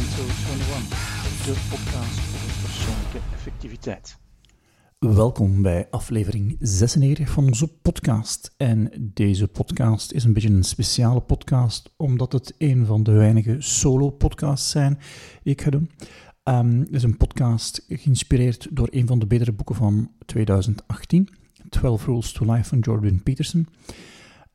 [0.00, 0.88] Mental 21,
[1.44, 4.18] de podcast over persoonlijke effectiviteit.
[4.98, 8.54] Welkom bij aflevering 96 van onze podcast.
[8.56, 13.56] En deze podcast is een beetje een speciale podcast, omdat het een van de weinige
[13.58, 14.98] solo-podcasts zijn
[15.42, 15.90] die ik ga doen.
[16.44, 21.28] Um, het is een podcast geïnspireerd door een van de betere boeken van 2018,
[21.68, 23.68] 12 Rules to Life van Jordan Peterson.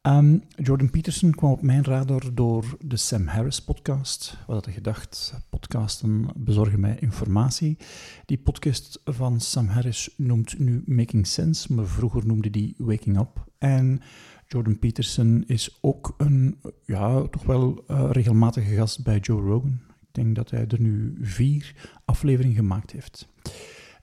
[0.07, 4.37] Um, Jordan Peterson kwam op mijn radar door de Sam Harris podcast.
[4.47, 5.33] Wat had ik gedacht?
[5.49, 7.77] Podcasten bezorgen mij informatie.
[8.25, 13.45] Die podcast van Sam Harris noemt nu Making Sense, maar vroeger noemde die Waking Up.
[13.57, 14.01] En
[14.47, 19.79] Jordan Peterson is ook een, ja, toch wel uh, regelmatige gast bij Joe Rogan.
[19.87, 21.75] Ik denk dat hij er nu vier
[22.05, 23.27] afleveringen gemaakt heeft.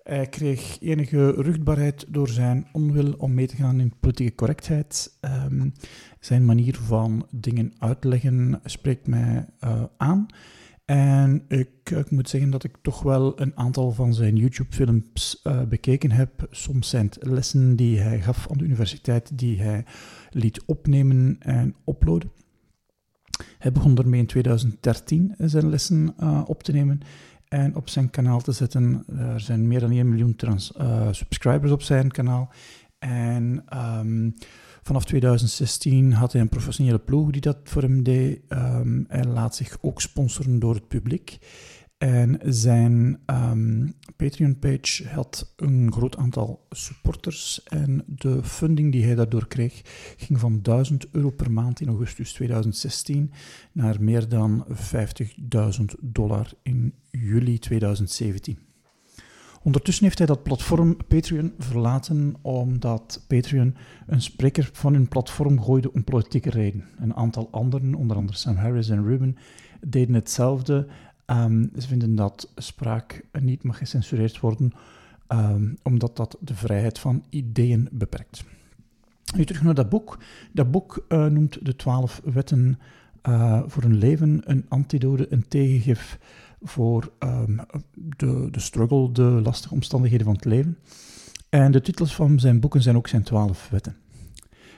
[0.02, 5.19] Hij kreeg enige ruchtbaarheid door zijn onwil om mee te gaan in politieke correctheid.
[5.20, 5.73] Um,
[6.20, 10.27] zijn manier van dingen uitleggen spreekt mij uh, aan.
[10.84, 15.62] En ik, ik, moet zeggen dat ik toch wel een aantal van zijn YouTube-films uh,
[15.62, 16.47] bekeken heb.
[16.50, 19.84] Soms zijn het lessen die hij gaf aan de universiteit, die hij
[20.31, 22.31] liet opnemen en uploaden.
[23.59, 26.14] Hij begon ermee in 2013 zijn lessen
[26.47, 27.00] op te nemen
[27.53, 29.05] en op zijn kanaal te zetten.
[29.19, 32.50] Er zijn meer dan 1 miljoen trans, uh, subscribers op zijn kanaal.
[32.98, 33.64] En
[33.98, 34.34] um,
[34.83, 38.41] vanaf 2016 had hij een professionele ploeg die dat voor hem deed.
[38.48, 41.39] Um, hij laat zich ook sponsoren door het publiek.
[42.03, 47.62] En zijn um, Patreon-page had een groot aantal supporters.
[47.62, 49.83] En de funding die hij daardoor kreeg
[50.17, 53.33] ging van 1000 euro per maand in augustus 2016
[53.72, 54.75] naar meer dan 50.000
[56.00, 58.59] dollar in juli 2017.
[59.62, 63.75] Ondertussen heeft hij dat platform Patreon verlaten omdat Patreon
[64.06, 66.84] een spreker van hun platform gooide om politieke reden.
[66.98, 69.37] Een aantal anderen, onder andere Sam Harris en Ruben,
[69.81, 70.87] deden hetzelfde.
[71.27, 74.73] Um, ze vinden dat spraak niet mag gecensureerd worden,
[75.28, 78.44] um, omdat dat de vrijheid van ideeën beperkt.
[79.37, 80.19] Nu terug naar dat boek.
[80.53, 82.78] Dat boek uh, noemt de twaalf wetten
[83.28, 86.19] uh, voor een leven, een antidote, een tegengif
[86.62, 87.61] voor um,
[87.94, 90.78] de, de struggle, de lastige omstandigheden van het leven.
[91.49, 93.97] En de titels van zijn boeken zijn ook zijn twaalf wetten.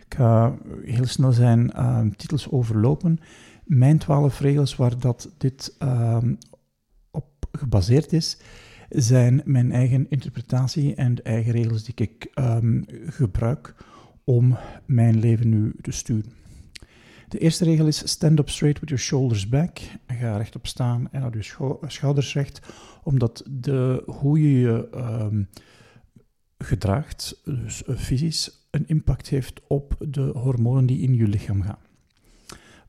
[0.07, 0.55] Ik ga
[0.85, 1.73] heel snel zijn
[2.17, 3.19] titels overlopen
[3.65, 6.19] mijn twaalf regels waar dat dit uh,
[7.11, 8.39] op gebaseerd is,
[8.89, 13.75] zijn mijn eigen interpretatie en de eigen regels die ik um, gebruik
[14.25, 16.33] om mijn leven nu te sturen.
[17.29, 19.79] De eerste regel is stand up straight with your shoulders back.
[20.07, 22.61] Ga rechtop staan en houd je schou schouders recht,
[23.03, 25.49] omdat de, hoe je je um,
[26.59, 31.79] gedraagt, dus fysisch, een impact heeft op de hormonen die in je lichaam gaan.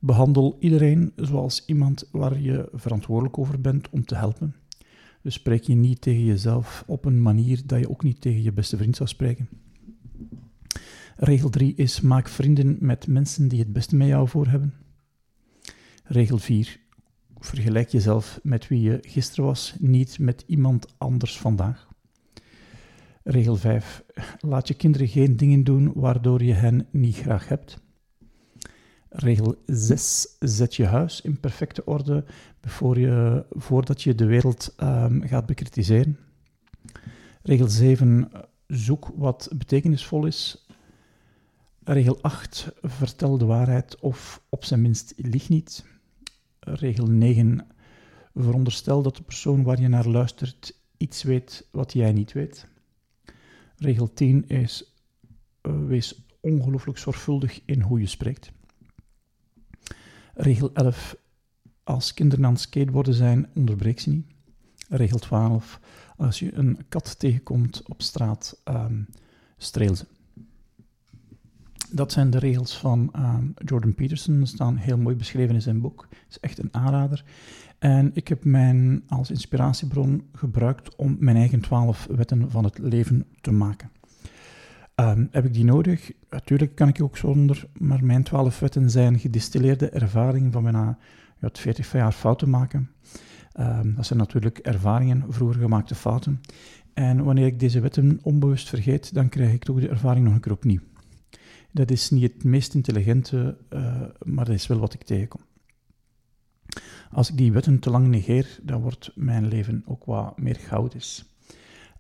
[0.06, 4.56] Behandel iedereen zoals iemand waar je verantwoordelijk over bent om te helpen.
[5.22, 8.52] Dus spreek je niet tegen jezelf op een manier dat je ook niet tegen je
[8.52, 9.50] beste vriend zou spreken.
[11.16, 14.74] Regel 3 is maak vrienden met mensen die het beste met jou voor hebben.
[16.04, 16.80] Regel 4.
[17.40, 21.88] Vergelijk jezelf met wie je gisteren was, niet met iemand anders vandaag.
[23.24, 24.04] Regel 5.
[24.40, 27.84] Laat je kinderen geen dingen doen waardoor je hen niet graag hebt.
[29.18, 30.36] Regel 6.
[30.40, 32.24] Zet je huis in perfecte orde
[32.94, 36.20] je, voordat je de wereld um, gaat bekritiseren.
[37.42, 38.32] Regel 7.
[38.68, 40.66] Zoek wat betekenisvol is.
[41.84, 42.72] Regel 8.
[42.82, 45.86] Vertel de waarheid of op zijn minst lieg niet.
[46.60, 47.68] Regel 9.
[48.34, 52.68] Veronderstel dat de persoon waar je naar luistert iets weet wat jij niet weet.
[53.78, 54.94] Regel 10 is:
[55.62, 58.52] uh, wees ongelooflijk zorgvuldig in hoe je spreekt.
[60.36, 61.16] Regel 11.
[61.84, 64.26] Als kinderen aan het skateboarden zijn, onderbreek ze niet.
[64.90, 65.80] Regel 12.
[66.18, 69.08] Als je een kat tegenkomt op straat, um,
[69.58, 70.06] streel ze.
[71.92, 74.48] Dat zijn de regels van um, Jordan Peterson.
[74.48, 76.08] Staan heel mooi beschreven in zijn boek.
[76.30, 77.24] Is echt een aanrader.
[77.80, 83.26] En ik heb mijn als inspiratiebron gebruikt om mijn eigen twaalf wetten van het leven
[83.42, 83.92] te maken.
[84.96, 86.12] Um, heb ik die nodig?
[86.30, 90.98] Natuurlijk kan ik ook zonder, maar mijn twaalf wetten zijn gedistilleerde ervaringen van bijna
[91.42, 92.92] ja, 40 jaar fouten maken.
[93.60, 96.42] Um, dat zijn natuurlijk ervaringen, vroeger gemaakte fouten.
[96.94, 100.40] En wanneer ik deze wetten onbewust vergeet, dan krijg ik toch de ervaring nog een
[100.40, 100.82] keer opnieuw.
[101.72, 105.42] Dat is niet het meest intelligente, uh, maar dat is wel wat ik tegenkom.
[107.12, 111.35] Als ik die wetten te lang negeer, dan wordt mijn leven ook wat meer chaotisch.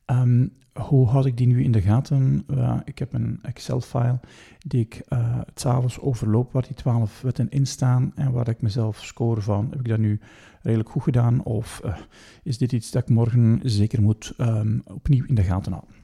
[0.05, 2.45] Ehm, hoe houd ik die nu in de gaten?
[2.83, 4.19] Ik heb een Excel-file
[4.67, 9.03] die ik uh, s'avonds overloop, waar die 12 wetten in staan en waar ik mezelf
[9.03, 10.19] score van, heb ik dat nu
[10.61, 11.97] redelijk goed gedaan of uh,
[12.43, 15.95] is dit iets dat ik morgen zeker moet um, opnieuw in de gaten houden?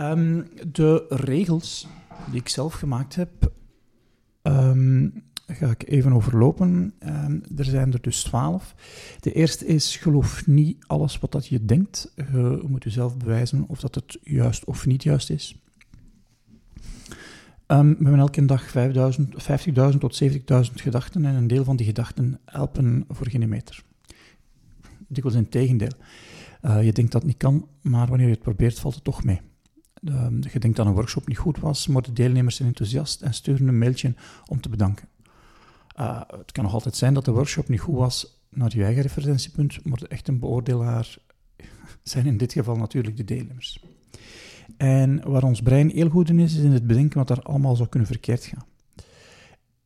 [0.00, 1.86] Um, de regels
[2.30, 3.52] die ik zelf gemaakt heb,
[4.42, 6.94] um, ga ik even overlopen.
[7.06, 8.74] Um, er zijn er dus twaalf.
[9.20, 12.12] De eerste is, geloof niet alles wat dat je denkt.
[12.16, 15.58] Je moet jezelf bewijzen of dat het juist of niet juist is.
[17.66, 20.38] Um, we hebben elke dag 50.000 tot 70.000
[20.74, 23.82] gedachten en een deel van die gedachten helpen voor geen meter.
[25.08, 25.92] Dikwijls in tegendeel.
[26.62, 29.24] Uh, je denkt dat het niet kan, maar wanneer je het probeert, valt het toch
[29.24, 29.40] mee.
[30.02, 33.34] Uh, je denkt dat een workshop niet goed was, maar de deelnemers zijn enthousiast en
[33.34, 34.14] sturen een mailtje
[34.46, 35.08] om te bedanken.
[36.00, 39.02] Uh, het kan nog altijd zijn dat de workshop niet goed was naar je eigen
[39.02, 41.16] referentiepunt, maar de echte beoordelaar
[42.02, 43.84] zijn in dit geval natuurlijk de deelnemers.
[44.76, 47.76] En waar ons brein heel goed in is, is in het bedenken wat er allemaal
[47.76, 48.64] zou kunnen verkeerd gaan.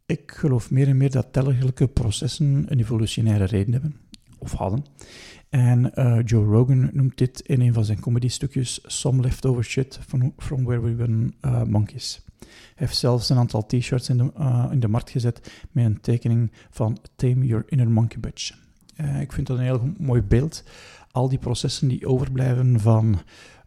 [0.07, 4.01] Ik geloof meer en meer dat telgelijke processen een evolutionaire reden hebben,
[4.39, 4.85] of hadden.
[5.49, 10.33] En uh, Joe Rogan noemt dit in een van zijn comedy-stukjes Some Leftover Shit from,
[10.37, 12.21] from Where We Were uh, Monkeys.
[12.75, 16.53] Heeft zelfs een aantal t-shirts in, de, uh, in de markt gezet met een tekening
[16.71, 18.57] van Tame Your Inner Monkey Bitch.
[19.01, 20.65] Uh, ik vind dat een heel mooi beeld.
[21.11, 23.19] Al die processen die overblijven van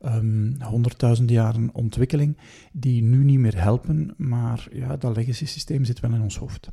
[0.06, 2.38] um, honderdduizenden jaren ontwikkeling,
[2.72, 6.70] die nu niet meer helpen, maar ja, dat legacy systeem zit wel in ons hoofd.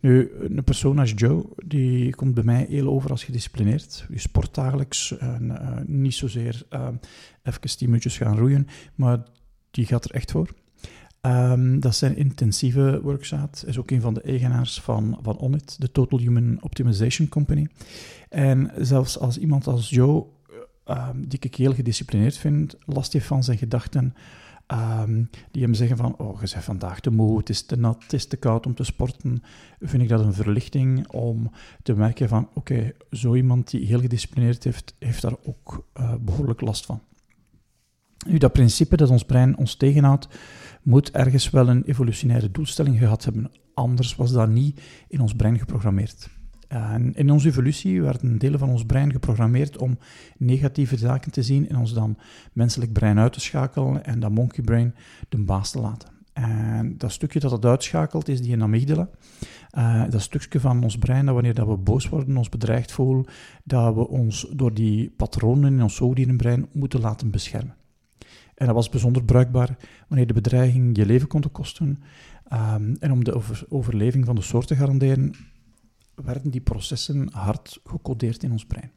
[0.00, 4.06] Nu, een persoon als Joe, die komt bij mij heel over als gedisciplineerd.
[4.10, 6.88] Je sport dagelijks, en, uh, niet zozeer uh,
[7.42, 9.22] even tien minuutjes gaan roeien, maar
[9.70, 10.48] die gaat er echt voor.
[11.26, 13.64] Um, dat zijn intensieve workshops.
[13.64, 17.68] is ook een van de eigenaars van, van Onit, de Total Human Optimization Company.
[18.28, 20.26] En zelfs als iemand als Joe,
[20.86, 24.14] um, die ik heel gedisciplineerd vind, last heeft van zijn gedachten,
[24.66, 28.02] um, die hem zeggen van, oh, je bent vandaag te moe, het is te nat,
[28.02, 29.42] het is te koud om te sporten,
[29.80, 31.50] vind ik dat een verlichting om
[31.82, 36.60] te merken van, oké, zo iemand die heel gedisciplineerd heeft, heeft daar ook uh, behoorlijk
[36.60, 37.00] last van.
[38.26, 40.28] Nu, dat principe dat ons brein ons tegenhoudt,
[40.82, 43.50] moet ergens wel een evolutionaire doelstelling gehad hebben.
[43.74, 46.28] Anders was dat niet in ons brein geprogrammeerd.
[46.68, 49.98] En in onze evolutie werden delen van ons brein geprogrammeerd om
[50.38, 52.18] negatieve zaken te zien en ons dan
[52.52, 54.94] menselijk brein uit te schakelen en dat monkey brain
[55.28, 56.08] de baas te laten.
[56.32, 59.08] En dat stukje dat het uitschakelt is die amygdala.
[59.78, 63.24] Uh, dat stukje van ons brein dat wanneer dat we boos worden, ons bedreigd voelen,
[63.64, 67.74] dat we ons door die patronen in ons zoogdierenbrein moeten laten beschermen.
[68.54, 69.76] En dat was bijzonder bruikbaar
[70.08, 72.02] wanneer de bedreiging je leven kon kosten.
[72.52, 75.34] Um, en om de over, overleving van de soort te garanderen,
[76.14, 78.92] werden die processen hard gecodeerd in ons brein.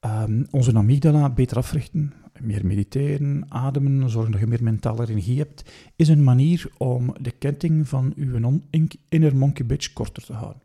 [0.00, 5.72] Um, onze amygdala beter africhten, meer mediteren, ademen, zorgen dat je meer mentale energie hebt,
[5.96, 8.60] is een manier om de ketting van uw
[9.08, 10.62] inner monkey bitch korter te houden.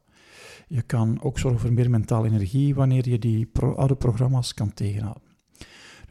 [0.68, 5.33] Je kan ook zorgen voor meer mentale energie wanneer je die oude programma's kan tegenhouden.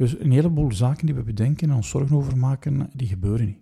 [0.02, 3.58] Dus een heleboel zaken die we bedenken en ons zorgen over maken, die gebeuren niet.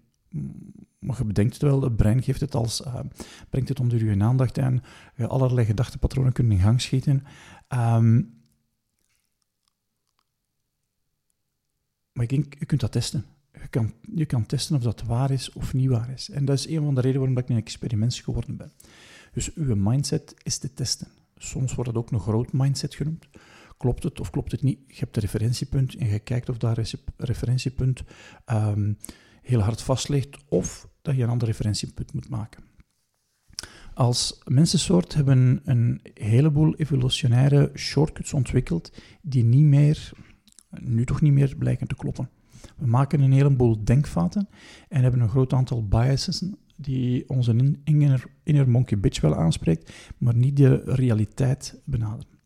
[0.98, 3.00] Maar je bedenkt het wel, het brein geeft het als, uh,
[3.50, 4.56] brengt het onder je aandacht
[5.16, 7.24] je allerlei gedachtepatronen kunnen in gang schieten.
[7.68, 8.40] Um,
[12.12, 13.24] maar je kunt dat testen.
[13.52, 16.30] Je kan, je kan testen of dat waar is of niet waar is.
[16.30, 18.72] En dat is een van de redenen waarom ik een experiment geworden ben.
[19.32, 21.08] Dus uw mindset is te testen.
[21.36, 23.28] Soms wordt het ook een groot mindset genoemd
[23.80, 24.78] klopt het of klopt het niet?
[24.86, 28.02] Je hebt een referentiepunt en je kijkt of dat referentiepunt
[28.52, 28.98] um,
[29.42, 32.62] heel hard vast ligt of dat je een ander referentiepunt moet maken.
[33.94, 40.12] Als mensensoort hebben een heleboel evolutionaire shortcuts ontwikkeld die niet meer,
[40.80, 42.30] nu toch niet meer blijken te kloppen.
[42.76, 44.48] We maken een heleboel denkvaten
[44.88, 46.44] en hebben een groot aantal biases
[46.76, 52.38] die onze inner, inner monkey bitch wel aanspreekt, maar niet de realiteit benaderen.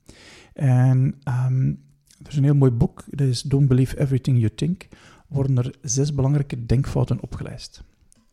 [0.54, 1.82] En um,
[2.23, 4.88] er is een heel mooi boek, dat is Don't Believe Everything You Think,
[5.28, 7.82] worden er zes belangrijke denkfouten opgelijst.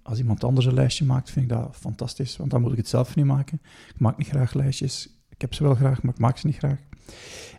[0.02, 2.88] Als iemand anders een lijstje maakt, vind ik dat fantastisch, want dan moet ik het
[2.88, 3.62] zelf niet maken.
[3.94, 5.10] Ik maak niet graag lijstjes.
[5.30, 6.80] Ik heb ze wel graag, maar ik maak ze niet graag.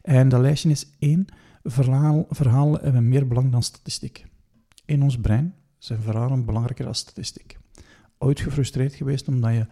[0.02, 1.26] En dat lijstje is één,
[1.62, 4.26] verhalen hebben meer belang dan statistiek.
[4.85, 7.59] In ons brein zijn verhalen belangrijker dan statistiek.
[8.19, 9.66] Ooit gefrustreerd geweest omdat je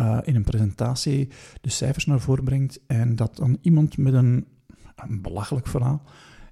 [0.00, 1.28] uh, in een presentatie
[1.60, 4.46] de cijfers naar voren brengt en dat dan iemand met een,
[4.96, 6.02] een belachelijk verhaal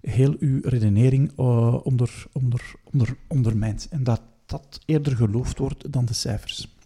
[0.01, 3.89] heel uw redenering uh, onder, onder, onder, ondermijnt.
[3.91, 6.77] En dat dat eerder geloofd wordt dan de cijfers.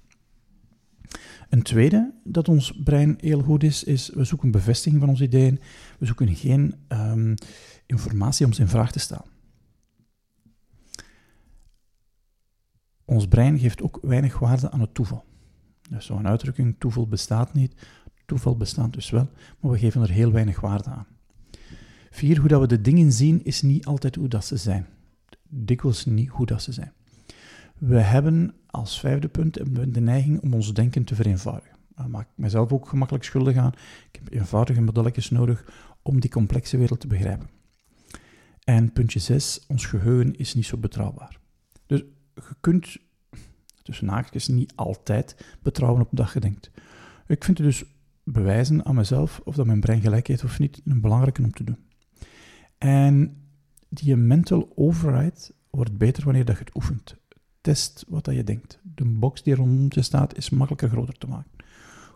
[1.48, 5.60] Een tweede dat ons brein heel goed is, is we zoeken bevestiging van onze ideeën.
[5.98, 7.34] We zoeken geen um,
[7.86, 9.24] informatie om ze in vraag te stellen.
[13.04, 15.24] Ons brein geeft ook weinig waarde aan het toeval.
[15.90, 17.74] Dus zo'n uitdrukking, toeval bestaat niet,
[18.26, 19.28] toeval bestaat dus wel,
[19.60, 21.06] maar we geven er heel weinig waarde aan.
[22.10, 24.86] Vier, hoe dat we de dingen zien, is niet altijd hoe dat ze zijn.
[25.48, 26.92] Dikwijls niet hoe dat ze zijn.
[27.78, 29.54] We hebben als vijfde punt
[29.94, 31.76] de neiging om ons denken te vereenvoudigen.
[31.96, 33.72] Daar maak ik mezelf ook gemakkelijk schuldig aan.
[34.12, 35.64] Ik heb eenvoudige modelletjes nodig
[36.02, 37.48] om die complexe wereld te begrijpen.
[38.64, 41.38] En puntje 6, ons geheugen is niet zo betrouwbaar.
[41.86, 42.02] Dus
[42.34, 42.96] je kunt,
[43.86, 46.70] tussen haakjes, niet altijd betrouwen op dat je denkt.
[47.26, 47.84] Ik vind het dus
[48.24, 51.64] bewijzen aan mezelf of dat mijn brein gelijk heeft of niet, een belangrijke om te
[51.64, 51.78] doen.
[52.78, 53.36] En
[53.88, 57.16] die mental override wordt beter wanneer dat je het oefent.
[57.60, 58.80] Test wat dat je denkt.
[58.82, 61.50] De box die rondom je staat is makkelijker groter te maken.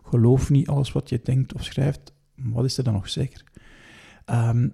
[0.03, 2.13] Geloof niet alles wat je denkt of schrijft.
[2.35, 3.45] Wat is er dan nog zeker?
[4.27, 4.73] Um,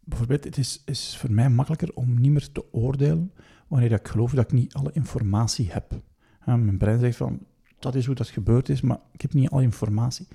[0.00, 3.32] bijvoorbeeld, het is, is voor mij makkelijker om niet meer te oordelen
[3.68, 6.02] wanneer ik geloof dat ik niet alle informatie heb.
[6.44, 7.46] Mijn brein zegt van,
[7.78, 10.28] dat is hoe dat gebeurd is, maar ik heb niet alle informatie.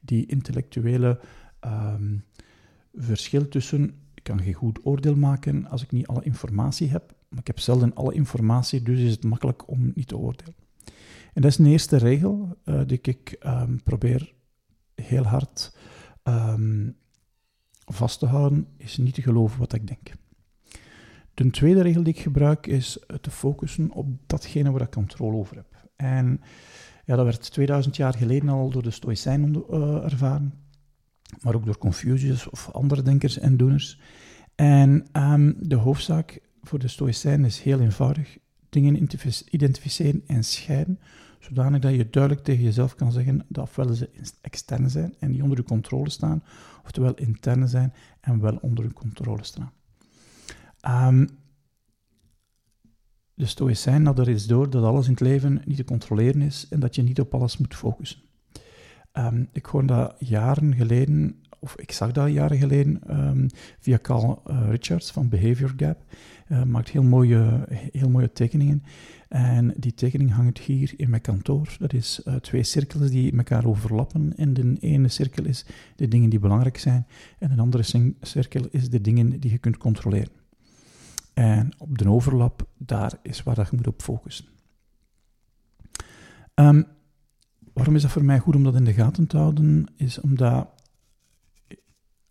[0.00, 1.20] Die intellectuele
[1.64, 2.24] um,
[2.94, 7.40] verschil tussen, ik kan geen goed oordeel maken als ik niet alle informatie heb, maar
[7.40, 10.54] ik heb zelden alle informatie, dus is het makkelijk om niet te oordelen.
[11.32, 14.34] En dat is een eerste regel uh, die ik um, probeer
[14.94, 15.76] heel hard
[16.24, 16.96] um,
[17.84, 20.12] vast te houden, is niet te geloven wat ik denk.
[21.34, 25.56] De tweede regel die ik gebruik is te focussen op datgene waar ik controle over
[25.56, 25.88] heb.
[25.96, 26.40] En
[27.04, 30.54] ja, dat werd 2000 jaar geleden al door de Stoïcijnen uh, ervaren,
[31.40, 34.00] maar ook door Confucius of andere denkers en doeners.
[34.54, 38.38] En um, de hoofdzaak voor de Stoïcijnen is heel eenvoudig:
[38.68, 39.08] dingen
[39.50, 40.98] identificeren en scheiden,
[41.38, 44.10] zodanig dat je duidelijk tegen jezelf kan zeggen dat ofwel ze
[44.40, 46.42] externe zijn en niet onder je controle staan,
[46.84, 49.72] oftewel interne zijn en wel onder je controle staan.
[50.86, 51.28] Um,
[53.34, 56.66] de Stoïcijnen hadden er eens door dat alles in het leven niet te controleren is
[56.70, 58.18] en dat je niet op alles moet focussen.
[59.12, 63.46] Um, ik hoorde dat jaren geleden, of ik zag dat jaren geleden, um,
[63.78, 66.04] via Carl uh, Richards van Behavior Gap.
[66.48, 68.82] Uh, maakt heel mooie, heel mooie tekeningen.
[69.28, 71.76] En die tekening hangt hier in mijn kantoor.
[71.78, 74.36] Dat is uh, twee cirkels die elkaar overlappen.
[74.36, 77.06] En de ene cirkel is de dingen die belangrijk zijn.
[77.38, 80.42] En een andere cirkel is de dingen die je kunt controleren.
[81.34, 84.44] En op de overlap, daar is waar je moet op focussen.
[86.54, 86.86] Um,
[87.72, 89.86] waarom is dat voor mij goed om dat in de gaten te houden?
[89.96, 90.68] Is omdat,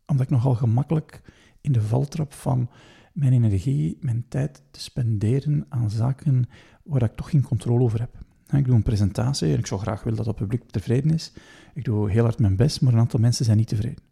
[0.06, 1.22] omdat ik nogal gemakkelijk
[1.62, 2.70] in de valtrap van
[3.14, 6.50] mijn energie, mijn tijd te spenderen aan zaken
[6.84, 8.18] waar ik toch geen controle over heb.
[8.52, 11.34] Ik doe een presentatie en ik zou graag willen dat het publiek tevreden is.
[11.74, 14.04] Ik doe heel hard mijn best, maar een aantal mensen zijn niet tevreden.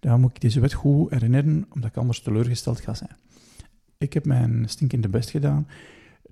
[0.00, 3.16] Daarom moet ik deze wet goed herinneren, omdat ik anders teleurgesteld ga zijn.
[4.00, 5.66] Ik heb mijn stinkende best gedaan,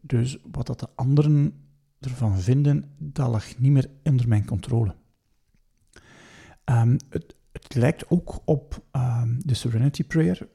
[0.00, 1.52] dus wat dat de anderen
[2.00, 4.94] ervan vinden, dat lag niet meer onder mijn controle.
[6.64, 10.48] Um, het, het, lijkt ook op um, de Serenity Prayer.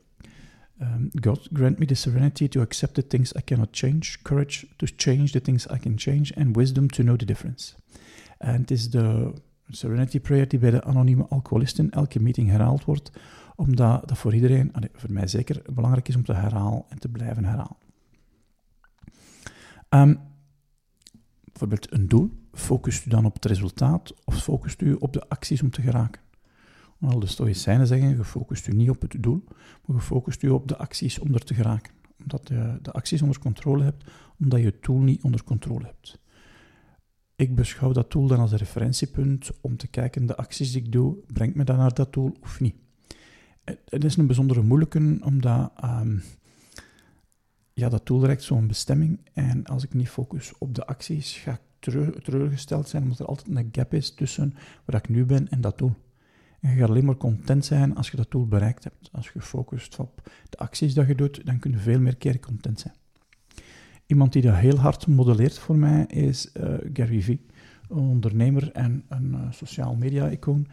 [0.82, 4.88] Um, God grant me the serenity to accept the things I cannot change, courage to
[4.96, 7.75] change the things I can change, and wisdom to know the difference.
[8.38, 9.34] En het is de
[9.67, 13.12] Serenity Prayer die bij de anonieme alcoholisten elke meeting herhaald wordt,
[13.67, 17.46] omdat dat voor iedereen, voor mij zeker, belangrijk is om te herhalen en te blijven
[17.46, 17.77] herhalen.
[19.89, 20.20] Um,
[21.43, 25.62] bijvoorbeeld een doel, focust u dan op het resultaat of focust u op de acties
[25.62, 26.22] om te geraken?
[27.00, 29.43] Al de Stoïcijnen zeggen, gefocust u niet op het doel,
[29.86, 31.93] maar gefocust u op de acties om er te geraken.
[32.20, 36.22] Omdat je de acties onder controle hebt, omdat je het doel niet onder controle hebt.
[37.36, 40.91] Ik beschouw dat doel dan als een referentiepunt om te kijken, de acties die ik
[40.91, 42.75] doe, brengt me dan naar dat doel of niet?
[43.63, 46.24] Het is een bijzondere moeilijke, omdat um,
[47.74, 49.20] ja, dat doel reikt zo'n bestemming.
[49.34, 51.62] En als ik niet focus op de acties, ga ik
[52.24, 54.55] teleurgesteld zijn, omdat er altijd een gap is tussen
[54.86, 55.96] waar ik nu ben en dat doel.
[56.60, 59.10] En je gaat alleen maar content zijn als je dat doel bereikt hebt.
[59.12, 62.39] Als je focust op de acties dat je doet, dan kun je veel meer keer
[62.39, 62.93] content zijn.
[64.05, 67.46] Iemand die dat heel hard modelleert voor mij is uh, Gary Vee,
[67.89, 70.67] een ondernemer en een uh, sociaal media-icoon,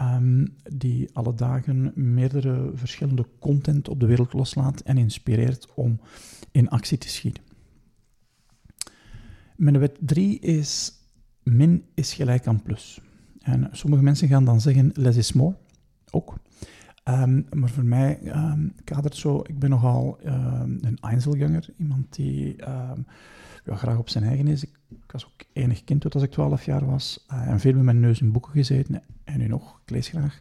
[0.00, 6.00] um, die alle dagen meerdere verschillende content op de wereld loslaat en inspireert om
[6.50, 7.42] in actie te schieten.
[9.56, 10.92] Mijn wet 3 is
[11.42, 13.00] min is gelijk aan plus.
[13.40, 15.56] En sommige mensen gaan dan zeggen less is more,
[16.10, 16.34] ook.
[17.02, 20.18] Ehm, maar voor mij um, kadert zo, ik ben nogal
[20.80, 22.56] een Einzelganger, iemand die
[23.64, 24.64] graag op zijn eigen is.
[24.64, 24.72] Ik,
[25.06, 28.00] was ook enig kind tot als ik 12 jaar was uh, en veel met mijn
[28.00, 30.40] neus in boeken gezeten en nu nog, ik lees graag.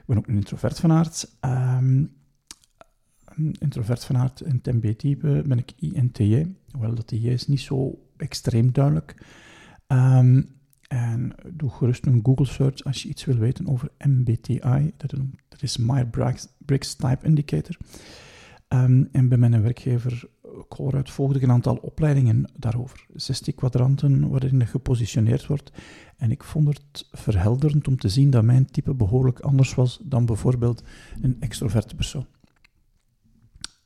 [0.00, 1.36] Ik ben ook een introvert van aard.
[1.40, 2.14] een
[3.58, 8.72] introvert van aard, een TMB-type ben ik INTJ, hoewel dat J is niet zo extreem
[8.72, 9.26] duidelijk.
[9.86, 10.54] En
[11.52, 14.92] doe gerust een Google search als je iets wil weten over MBTI.
[14.96, 15.10] Dat,
[15.48, 17.76] dat is Myers-Briggs Type Indicator.
[18.72, 20.28] Um, en bij mijn werkgever
[20.68, 23.06] Colruyt volgde ik een aantal opleidingen daarover.
[23.14, 25.72] 60 kwadranten waarin gepositioneerd wordt.
[26.16, 30.26] En ik vond het verhelderend om te zien dat mijn type behoorlijk anders was dan
[30.26, 30.82] bijvoorbeeld
[31.20, 32.26] een extroverte persoon.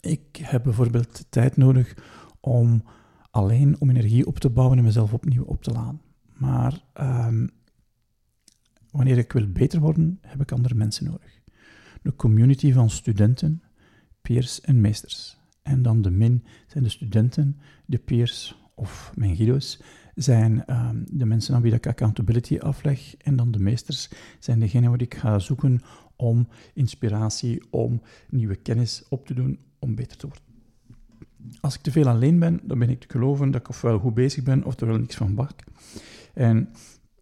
[0.01, 1.97] Ik heb bijvoorbeeld tijd nodig
[2.41, 2.83] om
[3.31, 6.01] alleen om energie op te bouwen en mezelf opnieuw op te laden.
[6.33, 7.51] Maar um,
[8.91, 11.41] wanneer ik wil beter worden, heb ik andere mensen nodig.
[12.03, 13.63] De community van studenten,
[14.29, 15.37] peers en meesters.
[15.63, 19.81] En dan de min zijn de studenten, de peers of mijn Guido's
[20.15, 23.17] zijn um, de mensen aan wie ik accountability afleg.
[23.17, 25.81] En dan de meesters zijn degenen waar ik ga zoeken
[26.17, 30.45] om inspiratie, om nieuwe kennis op te doen, om beter te worden.
[31.61, 34.15] Als ik te veel alleen ben, dan ben ik te geloven dat ik ofwel goed
[34.15, 35.65] bezig ben, of er wel niks van bak.
[36.35, 36.69] En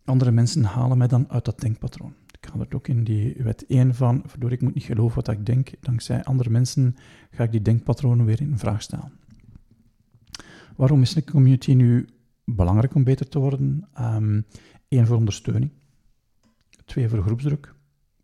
[0.04, 2.14] andere mensen halen mij dan uit dat denkpatroon.
[2.42, 5.28] Ik ga er ook in die wet 1 van, waardoor ik moet niet geloven wat
[5.28, 5.70] ik denk.
[5.80, 6.96] Dankzij andere mensen
[7.30, 9.12] ga ik die denkpatronen weer in vraag stellen.
[10.76, 12.08] Waarom is een community nu
[12.44, 13.88] belangrijk om beter te worden?
[14.00, 14.46] Um,
[14.88, 15.70] voor ondersteuning.
[16.84, 17.74] Twee, voor groepsdruk.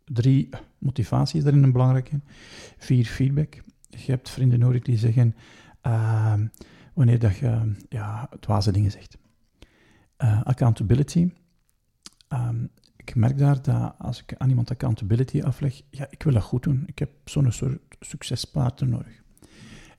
[0.05, 0.49] Drie,
[0.79, 2.21] motivatie is daarin een belangrijke.
[2.79, 3.55] Vier, feedback.
[3.91, 5.35] Je hebt vrienden nodig die zeggen
[5.87, 6.35] uh,
[6.95, 9.19] wanneer dat je ja, dwaze dingen zegt.
[10.19, 11.33] Uh, accountability.
[12.29, 12.71] Um,
[13.09, 16.63] ik merk daar dat als ik aan iemand accountability afleg, ja, ik wil dat goed
[16.63, 16.83] doen.
[16.87, 19.23] Ik heb zo'n soort succespartner nodig.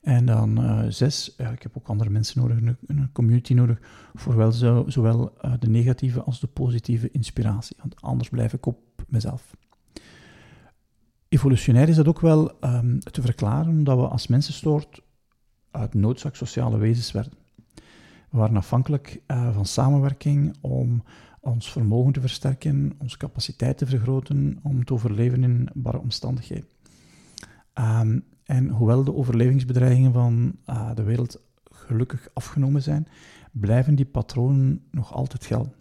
[0.00, 3.78] En dan uh, zes, ja, ik heb ook andere mensen nodig, een, community nodig,
[4.14, 7.76] voor wel zo, zowel uh, de negatieve als de positieve inspiratie.
[7.78, 9.56] Want anders blijf ik op mezelf.
[11.28, 15.02] Evolutionair is dat ook wel um, te verklaren, dat we als mensensoort
[15.70, 17.32] uit noodzaak sociale wezens werden.
[18.30, 21.02] We waren afhankelijk van samenwerking om
[21.40, 26.68] ons vermogen te versterken, onze capaciteit te vergroten, om te overleven in barre omstandigheden.
[27.74, 33.08] Um, en hoewel de overlevingsbedreigingen van uh, de wereld gelukkig afgenomen zijn,
[33.52, 35.72] blijven die patronen nog altijd gelden.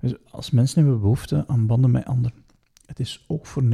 [0.00, 2.44] Dus als mensen hebben behoefte aan banden met anderen.
[2.86, 3.66] Het is ook voor 99%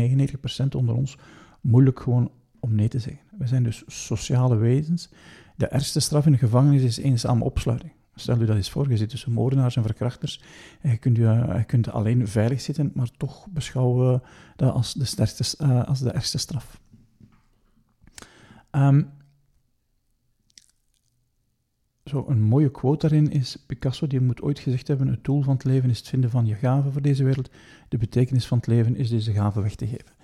[0.77, 1.19] onder ons
[1.61, 3.23] moeilijk gewoon om nee te zeggen.
[3.39, 5.11] We zijn dus sociale wezens.
[5.57, 7.93] De ergste straf in de gevangenis is eenzame opsluiting.
[8.23, 10.43] Stel je dat eens voor, je zit tussen moordenaars en verkrachters
[10.81, 14.21] en je kunt, je, je kunt alleen veilig zitten, maar toch beschouwen we
[14.57, 16.81] dat als de, sterkste, uh, als de ergste straf.
[18.71, 19.11] Um,
[22.05, 25.55] zo een mooie quote daarin is Picasso, die moet ooit gezegd hebben, het doel van
[25.55, 27.51] het leven is het vinden van je gave voor deze wereld,
[27.89, 30.22] de betekenis van het leven is deze gave weg te geven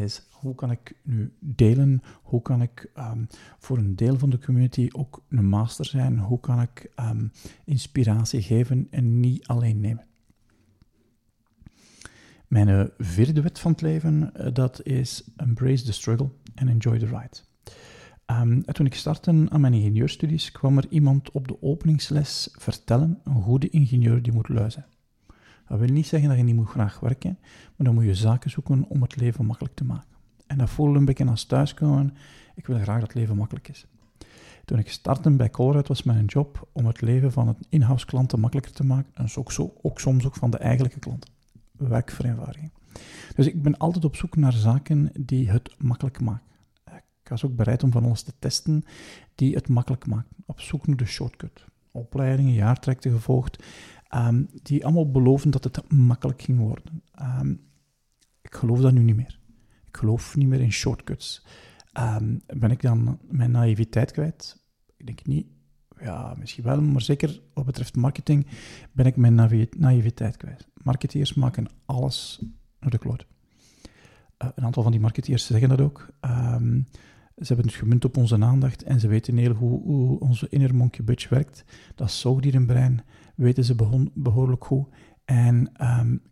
[0.00, 3.26] is hoe kan ik nu delen, hoe kan ik um,
[3.58, 7.30] voor een deel van de community ook een master zijn, hoe kan ik um,
[7.64, 10.06] inspiratie geven en niet alleen nemen.
[12.48, 16.98] Mijn uh, vierde wet van het leven, uh, dat is embrace the struggle and enjoy
[16.98, 17.38] the ride.
[18.26, 23.42] Um, toen ik startte aan mijn ingenieurstudies, kwam er iemand op de openingsles vertellen, een
[23.42, 24.86] goede ingenieur die moet luizen.
[25.68, 27.38] Dat wil niet zeggen dat je niet moet graag werken,
[27.76, 30.08] maar dan moet je zaken zoeken om het leven makkelijk te maken.
[30.46, 32.14] En dat voelde een beetje als thuiskomen.
[32.54, 33.86] Ik wil graag dat het leven makkelijk is.
[34.64, 38.72] Toen ik startte bij Colruyt was mijn job om het leven van het in-house makkelijker
[38.72, 39.10] te maken.
[39.14, 41.30] En zo, ook soms ook van de eigenlijke klant.
[41.72, 42.70] Werkvereenvoudiging.
[43.34, 46.46] Dus ik ben altijd op zoek naar zaken die het makkelijk maken.
[47.22, 48.84] Ik was ook bereid om van alles te testen
[49.34, 50.36] die het makkelijk maken.
[50.46, 51.64] Op zoek naar de shortcut.
[51.92, 53.64] Opleidingen, jaartrajecten gevolgd
[54.14, 57.02] um, die allemaal beloven dat het makkelijk ging worden.
[57.40, 57.60] Um,
[58.42, 59.40] ik geloof dat nu niet meer.
[59.86, 61.46] Ik geloof niet meer in shortcuts.
[61.98, 64.64] Um, ben ik dan mijn naïviteit kwijt?
[64.96, 65.46] Ik denk niet.
[66.00, 68.46] Ja, misschien wel, maar zeker wat betreft marketing
[68.92, 69.34] ben ik mijn
[69.76, 70.68] naïviteit kwijt.
[70.82, 72.42] Marketeers maken alles
[72.80, 73.26] naar de kloot.
[74.38, 76.08] Uh, een aantal van die marketeers zeggen dat ook.
[77.36, 80.74] Ze hebben het gemunt op onze aandacht en ze weten heel hoe, hoe onze inner
[80.74, 81.64] monkey bitch werkt.
[81.94, 83.74] Dat zoogdierenbrein weten ze
[84.14, 84.88] behoorlijk goed.
[85.24, 86.22] En um,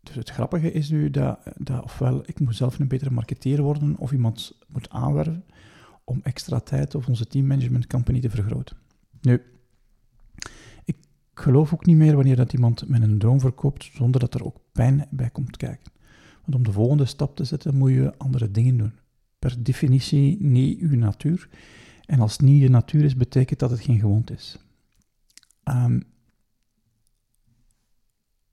[0.00, 3.96] dus het grappige is nu dat, dat ofwel ik moet zelf een betere marketeer worden
[3.98, 5.44] of iemand moet aanwerven
[6.04, 8.76] om extra tijd of onze teammanagement company te vergroten.
[9.20, 9.42] Nu,
[10.84, 10.96] ik
[11.34, 14.60] geloof ook niet meer wanneer dat iemand met een droom verkoopt zonder dat er ook
[14.72, 15.92] pijn bij komt kijken.
[16.40, 18.92] Want om de volgende stap te zetten, moet je andere dingen doen.
[19.38, 21.48] Per definitie niet je natuur.
[22.06, 24.58] En als het niet je natuur is, betekent dat het geen gewoonte is.
[25.70, 26.02] Um,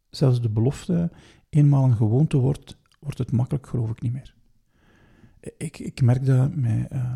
[0.09, 1.11] zelfs de belofte,
[1.49, 4.35] eenmaal een gewoonte wordt, wordt het makkelijk, geloof ik niet meer.
[5.57, 7.13] Ik, ik merk dat met uh,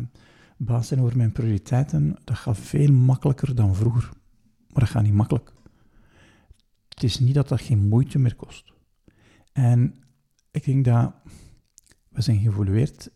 [0.56, 4.10] baas zijn over mijn prioriteiten, dat gaat veel makkelijker dan vroeger.
[4.68, 5.52] Maar dat gaat niet makkelijk.
[6.88, 8.72] Het is niet dat dat geen moeite meer kost.
[9.52, 9.94] En
[10.50, 11.14] ik denk dat
[12.08, 13.10] we zijn geëvolueerd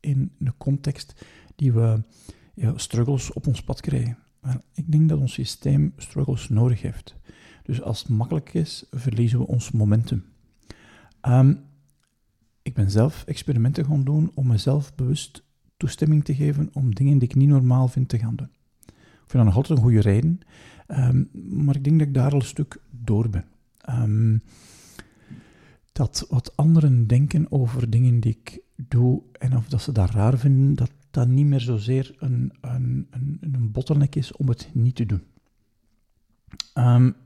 [0.00, 1.24] in een context
[1.56, 2.02] die we
[2.74, 4.18] struggles op ons pad krijgen.
[4.40, 7.16] Maar ik denk dat ons systeem struggles nodig heeft.
[7.62, 10.24] Dus als het makkelijk is, verliezen we ons momentum.
[11.22, 11.60] Um,
[12.62, 15.42] ik ben zelf experimenten gaan doen om mezelf bewust
[15.76, 18.50] toestemming te geven om dingen die ik niet normaal vind te gaan doen.
[18.86, 20.40] Ik vind dat nog altijd een goede reden,
[20.88, 21.28] um,
[21.64, 23.44] maar ik denk dat ik daar al een stuk door ben.
[23.90, 24.42] Um,
[25.92, 30.38] dat wat anderen denken over dingen die ik doe en of dat ze dat raar
[30.38, 34.94] vinden, dat dat niet meer zozeer een, een, een, een bottleneck is om het niet
[34.94, 35.22] te doen.
[36.74, 37.16] Um,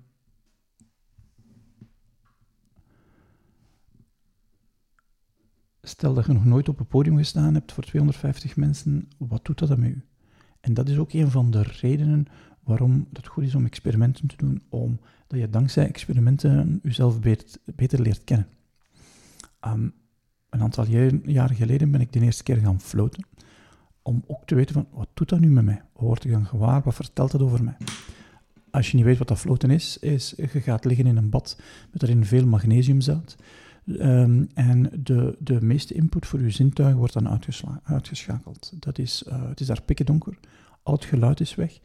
[5.82, 9.58] stel dat je nog nooit op een podium gestaan hebt voor 250 mensen, wat doet
[9.58, 10.04] dat dan met u?
[10.60, 12.26] En dat is ook een van de redenen
[12.62, 17.20] waarom het goed is om experimenten te doen, omdat je dankzij experimenten jezelf
[17.74, 18.48] beter, leert kennen.
[19.66, 19.94] Um,
[20.48, 20.86] een aantal
[21.24, 23.24] jaren geleden ben ik de eerste keer gaan floten,
[24.02, 25.82] om ook te weten van, wat doet dat nu met mij?
[25.92, 26.82] Wat word ik dan gewaar?
[26.82, 27.76] Wat vertelt dat over mij?
[28.70, 31.60] Als je niet weet wat dat floten is, is je gaat liggen in een bad
[31.90, 33.36] met erin veel magnesiumzout.
[33.86, 37.40] Um, en de, de meeste input voor je zintuigen wordt dan
[37.82, 38.72] uitgeschakeld.
[38.78, 40.38] Dat is, uh, het is daar pikken donker,
[40.82, 41.80] al het geluid is weg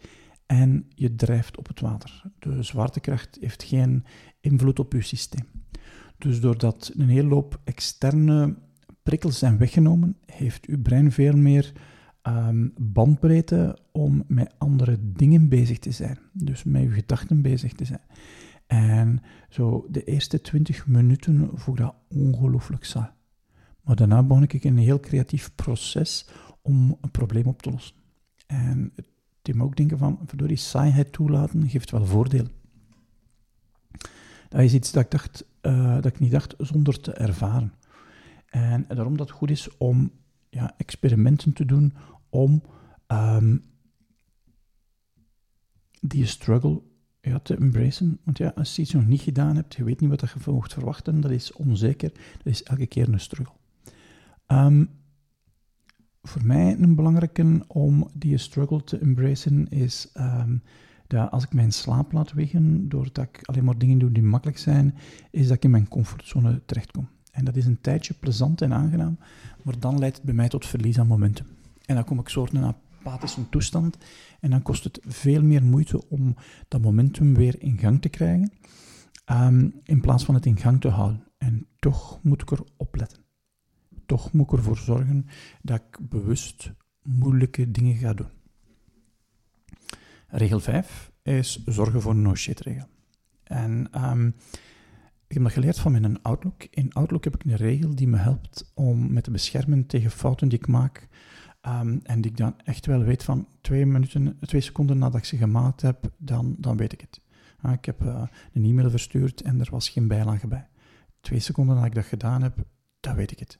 [0.45, 2.23] en je drijft op het water.
[2.39, 4.05] De zwaartekracht heeft geen
[4.39, 5.45] invloed op je systeem.
[6.17, 8.55] Dus doordat een hele hoop externe
[9.03, 11.71] prikkels zijn weggenomen, heeft uw brein veel meer
[12.27, 16.19] um, bandbreedte om met andere dingen bezig te zijn.
[16.33, 18.01] Dus met uw gedachten bezig te zijn.
[18.67, 23.09] En zo de eerste twintig minuten voelde dat ongelooflijk saai.
[23.81, 26.27] Maar daarna begon ik een heel creatief proces
[26.61, 27.95] om een probleem op te lossen.
[28.47, 29.07] En het
[29.41, 32.47] deed ook denken van, die saaiheid toelaten geeft wel voordeel.
[34.49, 37.73] Dat is iets dat ik, dacht, uh, dat ik niet dacht zonder te ervaren.
[38.45, 40.11] En daarom dat het goed is om
[40.49, 41.93] ja, experimenten te doen
[42.29, 42.63] om
[43.07, 43.63] um,
[46.01, 46.81] die struggle
[47.43, 48.19] te embracen.
[48.23, 50.73] Want ja, als je iets nog niet gedaan hebt, je weet niet wat je mocht
[50.73, 53.55] verwachten, dat is onzeker, dat is elke keer een struggle.
[54.47, 54.89] Um,
[56.21, 60.63] voor mij een belangrijke om die struggle te embracen is um,
[61.07, 64.57] dat als ik mijn slaap laat wegen, doordat ik alleen maar dingen doe die makkelijk
[64.57, 64.95] zijn,
[65.31, 67.09] is dat ik in mijn comfortzone terechtkom.
[67.31, 69.19] En dat is een tijdje plezant en aangenaam,
[69.63, 71.56] maar dan leidt het bij mij tot verlies aan momentum.
[71.87, 72.73] En dan kom ik soort een
[73.03, 73.97] apathische toestand.
[74.39, 76.35] En dan kost het veel meer moeite om
[76.67, 78.51] dat momentum weer in gang te krijgen,
[79.31, 81.23] um, in plaats van het in gang te houden.
[81.37, 83.25] En toch moet ik erop letten.
[84.05, 85.25] Toch moet ik ervoor zorgen
[85.61, 86.71] dat ik bewust
[87.01, 88.29] moeilijke dingen ga doen.
[90.27, 92.87] Regel 5 is zorgen voor een no-shit regel.
[93.43, 94.35] En um,
[95.27, 96.63] ik heb dat geleerd van mijn Outlook.
[96.63, 100.49] In Outlook heb ik een regel die me helpt om met te beschermen tegen fouten
[100.49, 101.07] die ik maak
[101.67, 105.25] Um, en die ik dan echt wel weet van twee, minuten, twee seconden nadat ik
[105.25, 107.21] ze gemaakt heb, dan, dan weet ik het.
[107.65, 110.67] Uh, ik heb uh, een e-mail verstuurd en er was geen bijlage bij.
[111.21, 112.65] Twee seconden nadat ik dat gedaan heb,
[112.99, 113.59] dan weet ik het.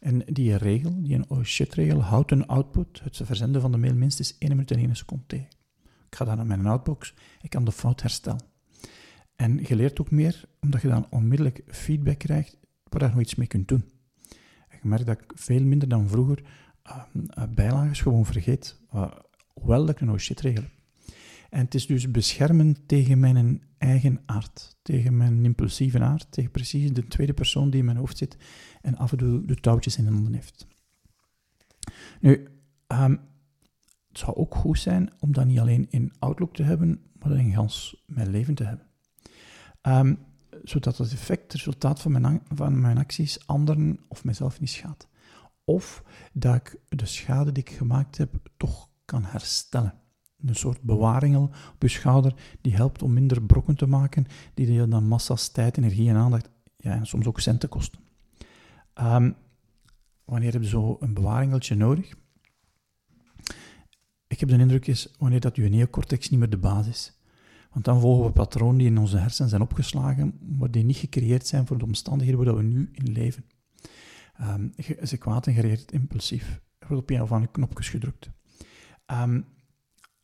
[0.00, 3.94] En die regel, die een oh shit-regel, houdt een output, het verzenden van de mail,
[3.94, 5.48] minstens 1 minuut en 1 seconde tegen.
[6.08, 8.44] Ik ga dan naar mijn outbox, ik kan de fout herstellen.
[9.36, 13.34] En je leert ook meer, omdat je dan onmiddellijk feedback krijgt waar je nog iets
[13.34, 13.84] mee kunt doen.
[14.68, 16.42] En je merkt dat ik veel minder dan vroeger
[17.54, 18.80] bijlages gewoon vergeet.
[19.52, 20.64] Hoewel dat ik een shit regel.
[21.50, 26.92] En het is dus beschermen tegen mijn eigen aard, tegen mijn impulsieve aard, tegen precies
[26.92, 28.36] de tweede persoon die in mijn hoofd zit
[28.80, 30.66] en af en toe de touwtjes in handen heeft.
[32.20, 32.48] Nu,
[32.88, 33.20] um,
[34.08, 37.52] het zou ook goed zijn om dat niet alleen in Outlook te hebben, maar in
[37.52, 38.86] gans mijn leven te hebben.
[39.82, 40.18] Um,
[40.62, 45.08] zodat het effect, het resultaat van mijn, van mijn acties anderen of mijzelf niet schaadt.
[45.64, 49.94] Of dat ik de schade die ik gemaakt heb toch kan herstellen.
[50.46, 55.08] Een soort bewaring op je schouder die helpt om minder brokken te maken, die dan
[55.08, 58.00] massa's tijd, energie en aandacht, ja, en soms ook centen kosten.
[59.00, 59.36] Um,
[60.24, 62.14] wanneer heb je zo een bewaringeltje nodig?
[64.26, 67.18] Ik heb de indruk is wanneer dat je neocortex niet meer de basis is.
[67.72, 71.46] Want dan volgen we patronen die in onze hersenen zijn opgeslagen, maar die niet gecreëerd
[71.46, 73.44] zijn voor de omstandigheden waar we nu in leven.
[74.40, 74.72] Um,
[75.04, 76.60] ze kwaad en gereageerd impulsief.
[76.78, 78.30] Er wordt op een of andere knopjes gedrukt.
[79.06, 79.46] Um,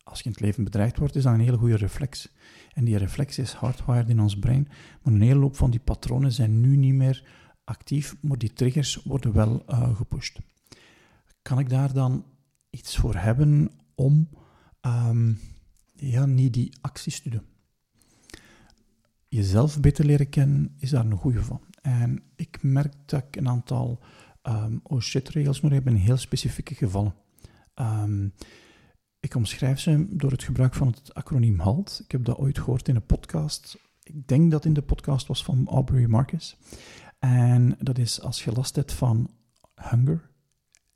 [0.03, 2.33] als je in het leven bedreigd wordt, is dat een hele goede reflex.
[2.73, 4.67] En die reflex is hardwired in ons brein,
[5.01, 7.27] maar een hele loop van die patronen zijn nu niet meer
[7.63, 10.39] actief, maar die triggers worden wel uh, gepusht.
[11.41, 12.25] Kan ik daar dan
[12.69, 14.29] iets voor hebben om
[14.81, 15.39] um,
[15.95, 17.45] ja, niet die acties te doen?
[19.27, 21.61] Jezelf beter leren kennen is daar een goede van.
[21.81, 23.99] En ik merk dat ik een aantal
[24.43, 27.13] um, oh shit regels nog heb in heel specifieke gevallen.
[27.75, 28.33] Um,
[29.19, 32.01] ik omschrijf ze door het gebruik van het acroniem HALT.
[32.03, 33.77] Ik heb dat ooit gehoord in een podcast.
[34.03, 36.57] Ik denk dat in de podcast was van Aubrey Marcus.
[37.19, 39.29] En dat is als je last hebt van
[39.75, 40.29] hunger,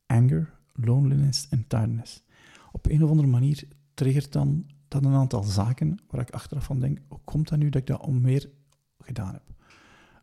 [0.06, 2.24] anger, loneliness en tiredness.
[2.72, 6.80] Op een of andere manier triggert dan dat een aantal zaken waar ik achteraf van
[6.80, 8.50] denk, hoe komt dat nu dat ik dat al meer
[8.98, 9.55] gedaan heb?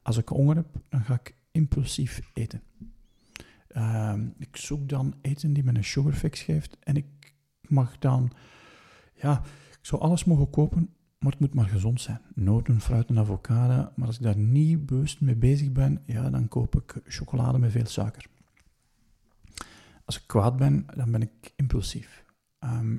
[0.02, 2.62] Als ik honger heb, dan ga ik impulsief eten.
[3.68, 8.30] Ehm, ik zoek dan eten die me een sugar fix geeft en ik mag dan,
[9.14, 12.20] ja, ik zou alles mogen kopen, maar het moet maar gezond zijn.
[12.34, 13.92] Noten, fruit en avocado.
[13.96, 17.70] Maar als ik daar niet bewust mee bezig ben, ja, dan koop ik chocolade met
[17.70, 18.26] veel suiker.
[20.04, 22.24] Als ik kwaad ben, dan ben ik impulsief.
[22.58, 22.98] Ehm,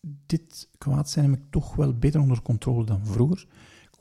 [0.00, 3.46] dit kwaad zijn heb ik toch wel beter onder controle dan vroeger.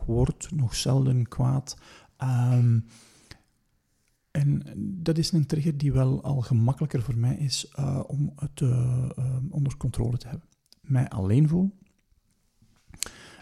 [0.10, 1.78] Ik word nog zelden kwaad.
[2.24, 2.86] Um,
[4.32, 4.64] en
[5.04, 9.10] dat is een trigger die wel al gemakkelijker voor mij is uh, om het uh,
[9.50, 10.48] onder controle te hebben.
[10.82, 11.78] Mij alleen voel,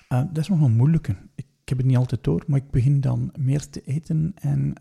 [0.10, 1.12] uh, dat is nog een moeilijke.
[1.12, 4.74] Ik, ik, heb het niet altijd door, maar ik begin dan meer te eten en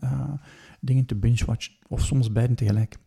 [0.79, 2.97] dingen te binge-watchen, of soms beiden tegelijk.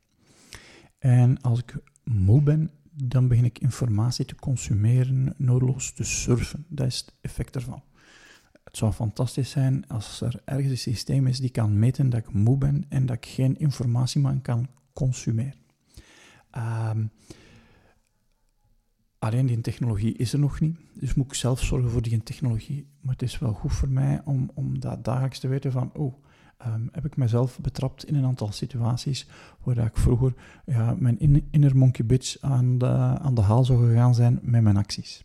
[0.98, 6.64] En als ik moe ben, dan begin ik informatie te consumeren, noodloos te surfen.
[6.68, 7.82] Dat is het effect ervan.
[8.64, 12.32] Het zou fantastisch zijn als er ergens een systeem is die kan meten dat ik
[12.32, 15.54] moe ben en dat ik geen informatie meer kan consumeren.
[16.56, 17.10] Um,
[19.18, 22.86] alleen die technologie is er nog niet, dus moet ik zelf zorgen voor die technologie.
[23.00, 26.14] Maar het is wel goed voor mij om, om dat dagelijks te weten van, oh,
[26.66, 29.26] um, heb ik mezelf betrapt in een aantal situaties
[29.64, 30.34] waar ik vroeger
[30.66, 32.86] ja, mijn inner monkey bitch aan de,
[33.18, 35.24] aan de haal zou gegaan zijn met mijn acties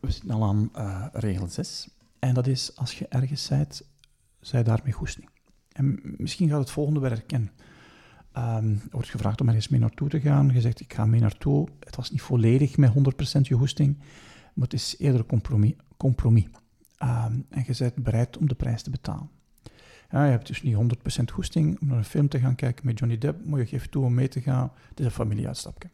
[0.00, 1.88] we zitten al aan uh, regel 6.
[2.18, 3.84] En dat is, als je ergens zijt,
[4.40, 5.28] zij daarmee goesting.
[5.72, 7.50] En misschien gaat het volgende wel herkennen.
[8.36, 10.50] Um, er wordt gevraagd om ergens mee naartoe te gaan.
[10.52, 11.68] Je zegt, ik ga mee naartoe.
[11.80, 12.92] Het was niet volledig met 100%
[13.40, 13.98] je goesting,
[14.54, 15.74] maar het is eerder een compromis.
[15.96, 16.44] compromis.
[17.02, 19.30] Um, en je bent bereid om de prijs te betalen.
[20.10, 20.76] Ja, je hebt dus niet
[21.20, 23.90] 100% goesting om naar een film te gaan kijken met Johnny Depp, maar je geeft
[23.90, 24.72] toe om mee te gaan.
[24.88, 25.90] Het is een familieuitstapje.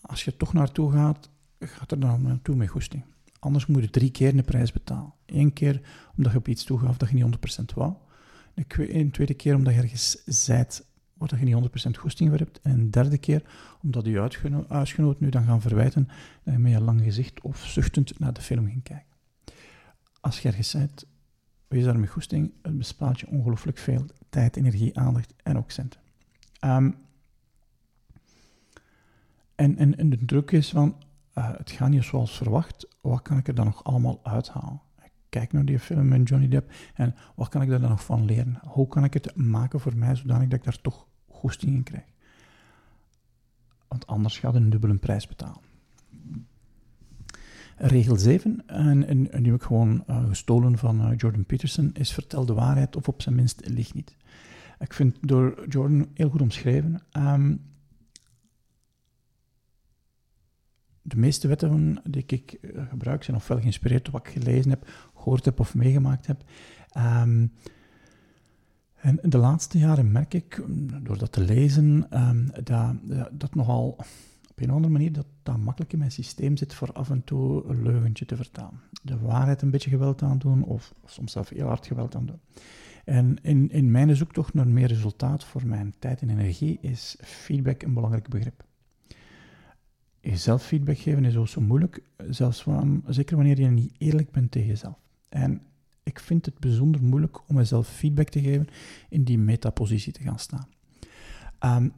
[0.00, 1.28] Als je toch naartoe gaat,
[1.68, 3.04] gaat er dan naartoe met goesting.
[3.38, 5.12] Anders moet je drie keer de prijs betalen.
[5.26, 5.80] Eén keer
[6.16, 7.94] omdat je op iets toegaf dat je niet 100% wou.
[8.54, 10.84] Een tweede keer omdat je ergens zijt
[11.30, 12.60] waar je niet 100% goesting hebt.
[12.60, 13.42] En een derde keer
[13.82, 16.08] omdat je uitgenoot nu dan gaan verwijten
[16.44, 19.06] dat je met je lang gezicht of zuchtend naar de film ging kijken.
[20.20, 21.06] Als je ergens zijt,
[21.68, 26.00] wees daar met goesting, het bespaart je ongelooflijk veel tijd, energie, aandacht en ook centen.
[26.58, 26.90] Ehm,
[29.54, 30.96] en, en, en de druk is van,
[31.34, 34.80] uh, het gaat niet zoals verwacht, wat kan ik er dan nog allemaal uithalen?
[35.04, 38.04] Ik kijk naar die film met Johnny Depp en wat kan ik daar dan nog
[38.04, 38.58] van leren?
[38.64, 42.04] Hoe kan ik het maken voor mij zodanig dat ik daar toch goesting in krijg?
[43.88, 45.70] Want anders gaat een dubbele prijs betalen.
[47.76, 52.12] Regel 7, en, en, die heb ik gewoon uh, gestolen van uh, Jordan Peterson, is
[52.12, 54.16] vertel de waarheid of op zijn minst lieg niet.
[54.78, 57.02] Ik vind door Jordan heel goed omschreven.
[57.12, 57.60] Um,
[61.02, 64.88] de meeste wetten die ik eh, gebruik zijn ofwel geïnspireerd door wat ik gelezen heb,
[65.14, 66.42] gehoord heb of meegemaakt heb.
[66.96, 67.52] Um,
[68.94, 70.62] en de laatste jaren merk ik,
[71.02, 72.94] door dat te lezen, um, dat,
[73.32, 73.88] dat nogal
[74.50, 77.24] op een of andere manier dat dat makkelijk in mijn systeem zit voor af en
[77.24, 78.80] toe een leugentje te vertalen.
[79.02, 82.40] De waarheid een beetje geweld aan doen, of soms zelf heel hard geweld aan doen.
[83.04, 87.82] En in, in mijn zoektocht naar meer resultaat voor mijn tijd en energie is feedback
[87.82, 88.64] een belangrijk begrip
[90.32, 92.66] jezelf feedback geven is ook zo moeilijk, zelfs
[93.06, 94.98] zeker wanneer je niet eerlijk bent tegen jezelf.
[95.28, 95.62] En
[96.02, 98.66] ik vind het bijzonder moeilijk om mezelf feedback te geven
[99.08, 100.68] in die metapositie te gaan staan.
[101.58, 101.88] Ehm,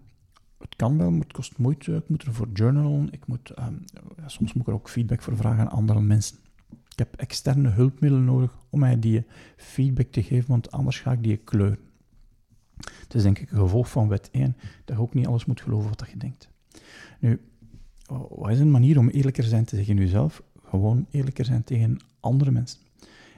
[0.58, 1.94] het kan wel, maar het kost moeite.
[1.94, 3.12] Ik moet ervoor journalen.
[3.12, 3.74] Ik moet, ehm,
[4.26, 6.36] soms moet ik er ook feedback voor vragen aan andere mensen.
[6.68, 11.22] Ik heb externe hulpmiddelen nodig om mij die feedback te geven, want anders ga ik
[11.22, 11.78] die kleuren.
[12.76, 15.60] Het is denk ik een gevolg van wet 1 dat je ook niet alles moet
[15.60, 16.48] geloven wat je denkt.
[17.20, 17.40] Nu,
[18.06, 20.42] wat is een manier om eerlijker zijn tegen jezelf?
[20.64, 22.80] Gewoon eerlijker zijn tegen andere mensen.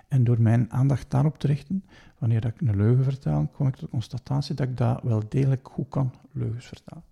[0.09, 1.85] En door mijn aandacht daarop te richten,
[2.19, 5.69] wanneer ik een leugen vertel, kom ik tot de constatatie dat ik dat wel degelijk
[5.69, 7.05] goed kan, leugens vertellen.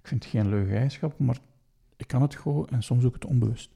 [0.00, 1.38] Ik vind het geen leugeneigenschap, maar
[1.96, 3.70] ik kan het gewoon en soms ook het onbewust.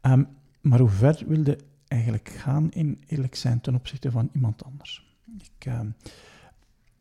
[0.00, 0.24] Ehm,
[0.60, 1.58] maar hoe ver wilde
[1.88, 5.16] eigenlijk gaan in eerlijk zijn ten opzichte van iemand anders?
[5.38, 5.88] Ik, ehm,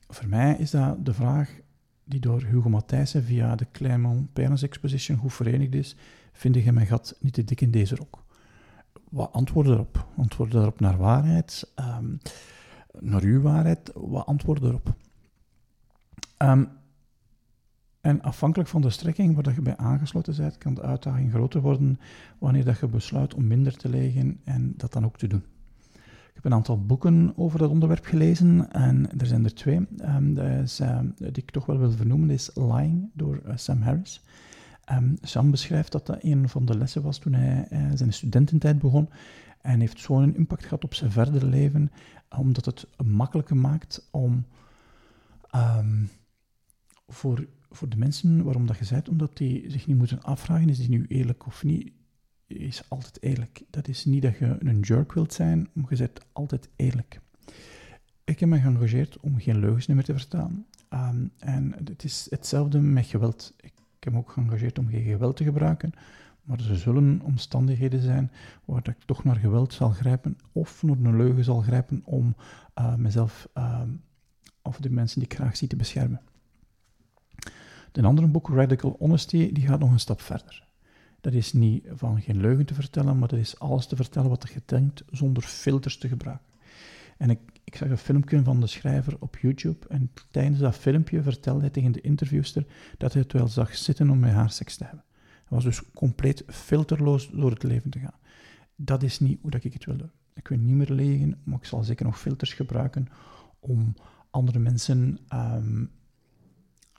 [0.08, 1.60] voor mij is dat de vraag
[2.06, 5.96] die door Hugo Matthijssen via de Claremont Parents Exposition goed verenigd is,
[6.32, 8.24] vind je mijn gat niet te dik in deze rok?
[9.10, 10.08] Wat antwoorden erop?
[10.18, 11.74] Antwoorden erop naar waarheid?
[11.76, 12.18] Um,
[13.00, 13.92] naar uw waarheid?
[13.94, 14.96] Wat antwoorden erop?
[16.38, 16.70] Um,
[18.02, 22.00] en afhankelijk van de strekking waar je bij aangesloten bent, kan de uitdaging groter worden
[22.40, 25.44] wanneer dat je besluit om minder te leggen en dat dan ook te doen.
[26.36, 29.88] Ik heb een aantal boeken over dat onderwerp gelezen en er zijn er twee.
[30.64, 34.24] Is, uh, die ik toch wel wil vernoemen, is Lying door uh, Sam Harris.
[34.92, 38.80] Um, Sam beschrijft dat dat een van de lessen was toen hij uh, zijn studententijd
[38.80, 39.10] begon
[39.62, 41.92] en heeft zo'n impact gehad op zijn verdere leven,
[42.38, 44.46] omdat het makkelijker maakt om
[47.08, 50.78] voor, voor de mensen waarom dat je bent, omdat die zich niet moeten afvragen, is
[50.78, 51.92] die nu eerlijk of niet,
[52.48, 53.64] is altijd eerlijk.
[53.70, 57.20] Dat is niet dat je een jerk wilt zijn, maar je bent altijd eerlijk.
[58.24, 60.66] Ik heb me geëngageerd om geen leugens meer te vertellen.
[60.90, 63.54] Um, en het is hetzelfde met geweld.
[63.60, 65.94] Ik heb me ook geëngageerd om geen geweld te gebruiken,
[66.44, 68.32] maar er zullen omstandigheden zijn
[68.66, 72.36] waar ik toch naar geweld zal grijpen of naar een leugen zal grijpen om
[72.80, 73.82] uh, mezelf uh,
[74.62, 76.22] of de mensen die ik graag zie te beschermen.
[77.92, 80.65] De andere boek, Radical Honesty, die gaat nog een stap verder.
[81.26, 84.50] Dat is niet van geen leugen te vertellen, maar dat is alles te vertellen wat
[84.54, 86.46] je denkt zonder filters te gebruiken.
[87.18, 91.24] En ik, ik zag een filmpje van de schrijver op YouTube en tijdens dat filmpje
[91.24, 92.66] vertelde hij tegen de interviewster
[92.98, 95.04] dat hij het wel zag zitten om met haar seks te hebben.
[95.10, 98.20] Hij was dus compleet filterloos door het leven te gaan.
[98.76, 100.12] Dat is niet hoe dat ik het wil doen.
[100.34, 103.08] Ik wil niet meer liegen, maar ik zal zeker nog filters gebruiken
[103.60, 103.94] om
[104.30, 105.92] andere mensen um,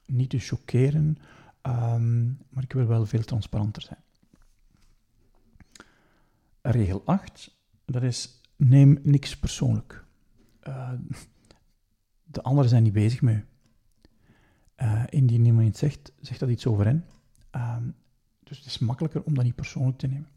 [0.07, 1.19] niet te choqueren,
[1.63, 4.05] um, maar ik wil wel veel transparanter zijn.
[6.71, 10.05] Regel 8, dat is neem niks persoonlijk.
[10.69, 10.93] Uh,
[12.25, 13.45] de anderen zijn niet bezig met.
[14.83, 17.05] Uh, indien iemand iets zegt, zegt dat iets over hen.
[17.57, 17.77] Uh,
[18.43, 20.29] dus het is makkelijker om dat niet persoonlijk te nemen.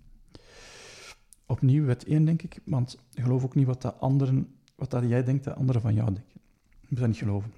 [1.45, 5.23] Opnieuw wet 1, denk ik, want geloof ook niet wat, dat anderen, wat dat jij
[5.23, 6.41] denkt dat anderen van jou denken.
[6.87, 7.53] Je dat niet geloven.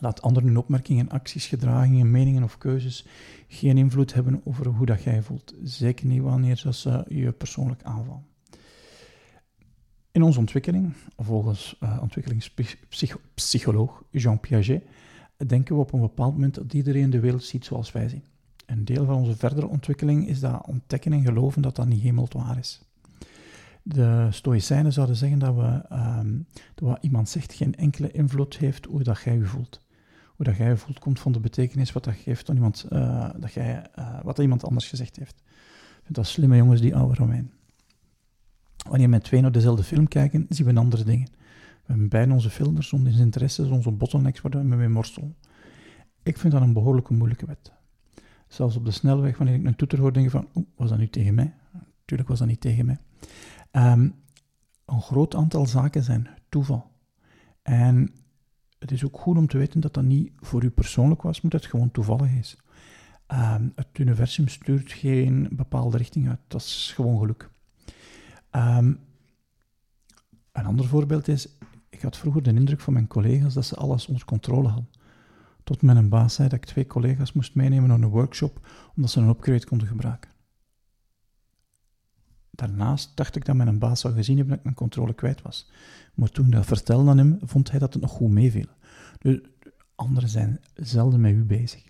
[0.00, 3.06] Laat anderen hun opmerkingen, acties, gedragingen, meningen of keuzes
[3.48, 5.54] geen invloed hebben over hoe dat jij voelt.
[5.62, 8.24] Zeker niet wanneer ze je persoonlijk aanvallen.
[10.12, 14.84] In onze ontwikkeling, volgens uh, ontwikkelingspsycholoog Jean Piaget,
[15.46, 18.24] denken we op een bepaald moment dat iedereen de wereld ziet zoals wij zien.
[18.66, 22.28] Een deel van onze verdere ontwikkeling is dat ontdekken en geloven dat dat niet helemaal
[22.30, 22.82] waar is.
[23.82, 28.84] De Stoïcijnen zouden zeggen dat, we, um, dat wat iemand zegt geen enkele invloed heeft
[28.84, 29.80] hoe dat jij je voelt.
[30.42, 33.86] Dat jij voelt komt van de betekenis wat dat geeft aan iemand, uh, dat jij,
[33.98, 35.42] uh, wat iemand anders gezegd heeft.
[35.96, 37.52] Ik vind dat slimme jongens, die oude Romein.
[38.76, 41.28] Wanneer we met twee naar dezelfde film kijken, zien we andere dingen.
[41.82, 45.36] We hebben beide onze filters, onze interesses, onze bottlenecks waar we mee worstelen.
[46.22, 47.72] Ik vind dat een behoorlijke moeilijke wet.
[48.48, 50.98] Zelfs op de snelweg, wanneer ik een toeter hoor, denk ik van, oeh, was dat
[50.98, 51.54] nu tegen mij?
[51.98, 52.98] Natuurlijk was dat niet tegen mij.
[53.72, 54.14] Um,
[54.84, 56.90] een groot aantal zaken zijn toeval.
[57.62, 58.12] En
[58.82, 61.50] het is ook goed om te weten dat dat niet voor u persoonlijk was, maar
[61.50, 62.56] dat het gewoon toevallig is.
[63.28, 66.38] Um, het universum stuurt geen bepaalde richting uit.
[66.48, 67.50] Dat is gewoon geluk.
[68.50, 68.98] Um,
[70.52, 74.06] een ander voorbeeld is, ik had vroeger de indruk van mijn collega's dat ze alles
[74.06, 74.90] onder controle hadden.
[75.64, 79.20] Tot mijn baas zei dat ik twee collega's moest meenemen naar een workshop, omdat ze
[79.20, 80.30] een upgrade konden gebruiken.
[82.54, 85.70] Daarnaast dacht ik dat mijn baas zou gezien hebben dat ik mijn controle kwijt was.
[86.14, 88.66] Maar toen ik dat vertelde aan hem, vond hij dat het nog goed meeviel.
[89.18, 89.40] Dus
[89.94, 91.82] anderen zijn zelden met u bezig.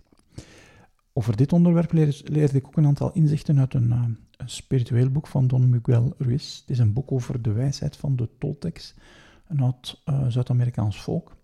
[1.12, 4.04] Over dit onderwerp leerde, ik ook een aantal inzichten uit een, uh,
[4.36, 6.60] een, spiritueel boek van Don Miguel Ruiz.
[6.60, 8.94] Het is een boek over de wijsheid van de Toltecs,
[9.48, 11.36] een oud uh, Zuid-Amerikaans volk.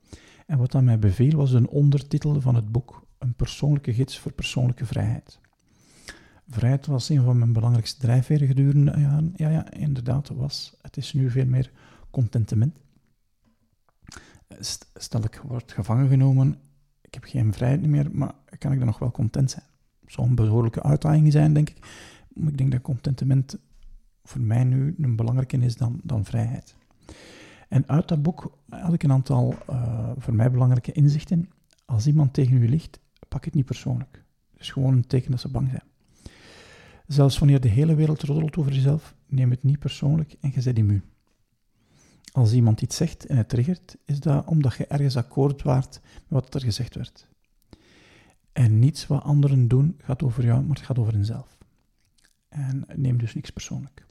[0.46, 4.32] En wat aan mij beviel was een ondertitel van het boek, een persoonlijke gids voor
[4.32, 5.40] persoonlijke vrijheid.
[6.50, 9.32] Vrijheid was een van mijn belangrijkste drijfveren gedurende jaren.
[9.36, 10.76] Ja, ja, inderdaad, was.
[10.82, 11.70] Het is nu veel meer
[12.10, 12.76] contentement.
[14.94, 16.58] Stel ik word gevangen genomen,
[17.00, 19.64] ik heb geen vrijheid meer, maar kan ik dan nog wel content zijn?
[20.06, 21.86] Zou een behoorlijke uitdaging zijn, denk ik.
[22.34, 23.56] Maar ik denk dat contentement
[24.24, 26.74] voor mij nu een belangrijker is dan, dan vrijheid.
[27.68, 31.50] En uit dat boek had ik een aantal uh, voor mij belangrijke inzichten.
[31.84, 34.24] Als iemand tegen u ligt, pak het niet persoonlijk.
[34.52, 35.87] Het is gewoon een teken dat ze bang zijn.
[37.08, 40.78] Zelfs wanneer de hele wereld roddelt over jezelf, neem het niet persoonlijk en je zet
[40.78, 41.04] immuun.
[42.32, 46.22] Als iemand iets zegt en het triggert, is dat omdat je ergens akkoord waart met
[46.28, 47.28] wat er gezegd werd.
[48.52, 51.58] En niets wat anderen doen gaat over jou, maar het gaat over henzelf.
[52.48, 54.06] En neem dus niks persoonlijk.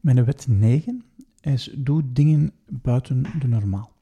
[0.00, 1.04] Mijn wet 9
[1.40, 3.92] is doe dingen buiten de normaal.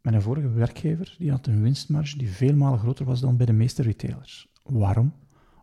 [0.00, 3.82] Mijn vorige werkgever die had een winstmarge die veel groter was dan bij de meeste
[3.82, 4.48] retailers.
[4.62, 5.12] Waarom?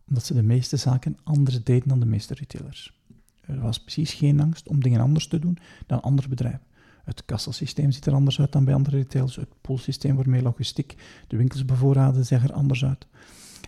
[0.08, 3.00] Omdat ze de meeste zaken anders deden dan de meeste retailers.
[3.42, 6.66] Er was precies geen angst om dingen anders te doen dan andere bedrijven.
[7.04, 9.36] Het kassasysteem ziet er anders uit dan bij andere retailers.
[9.36, 10.96] Het poolsysteem waarmee logistiek
[11.28, 13.08] de winkels bevoorraden zag er anders uit.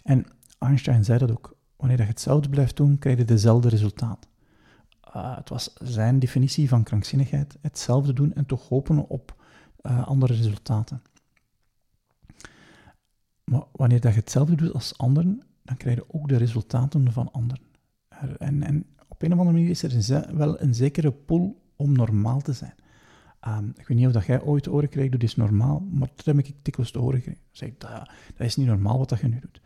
[0.04, 0.26] En
[0.60, 1.58] Einstein zei dat ook.
[1.76, 4.28] Wanneer je hetzelfde blijft doen, krijg je dezelfde resultaat.
[5.16, 7.58] Uh, het was zijn definitie van krankzinnigheid.
[7.62, 9.44] Hetzelfde doen en toch hopen op
[9.82, 11.02] uh, andere resultaten.
[13.44, 17.62] Maar wanneer je hetzelfde doet als anderen, dan krijg je ook de resultaten van anderen.
[18.38, 22.42] En, en op een of andere manier is er wel een zekere pull om normaal
[22.42, 22.74] te zijn.
[23.48, 26.10] Um, ik weet niet of dat jij ooit te horen krijgt, dat is normaal, maar
[26.16, 27.42] dat heb ik dikwijls te horen gekregen.
[27.52, 29.62] zeg ik, dat, dat is niet normaal wat dat je nu doet.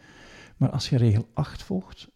[0.57, 2.11] Maar als je regel 8 volgt,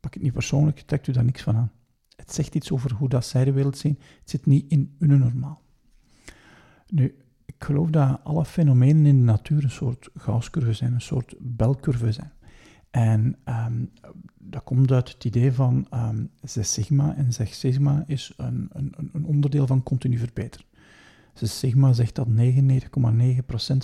[0.00, 1.72] pak het niet persoonlijk, trekt u daar niks van aan.
[2.16, 3.98] Het zegt iets over hoe dat zij de wereld zien.
[4.20, 5.62] Het zit niet in hun normaal.
[6.86, 11.34] Nu, ik geloof dat alle fenomenen in de natuur een soort gauscurve zijn, een soort
[11.38, 12.32] belcurve zijn.
[12.92, 13.90] En um,
[14.38, 17.16] dat komt uit het idee van um, sigma.
[17.16, 20.66] En zes sigma is een, een, een onderdeel van continu verbeteren.
[21.34, 22.32] Zes sigma zegt dat 99,9%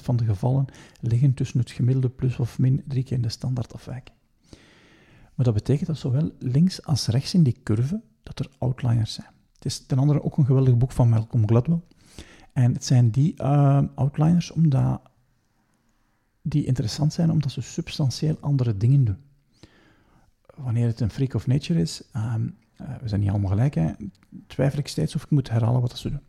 [0.02, 0.64] van de gevallen
[1.00, 4.16] liggen tussen het gemiddelde plus of min drie keer de standaardafwijking.
[5.34, 9.30] Maar dat betekent dat zowel links als rechts in die curve dat er outliers zijn.
[9.54, 11.80] Het is ten andere ook een geweldig boek van Malcolm Gladwell.
[12.52, 15.00] En het zijn die uh, outliners omdat
[16.48, 19.18] die interessant zijn omdat ze substantieel andere dingen doen.
[20.56, 23.92] Wanneer het een freak of nature is, um, uh, we zijn niet allemaal gelijk, hè,
[24.46, 26.20] twijfel ik steeds of ik moet herhalen wat ze doen.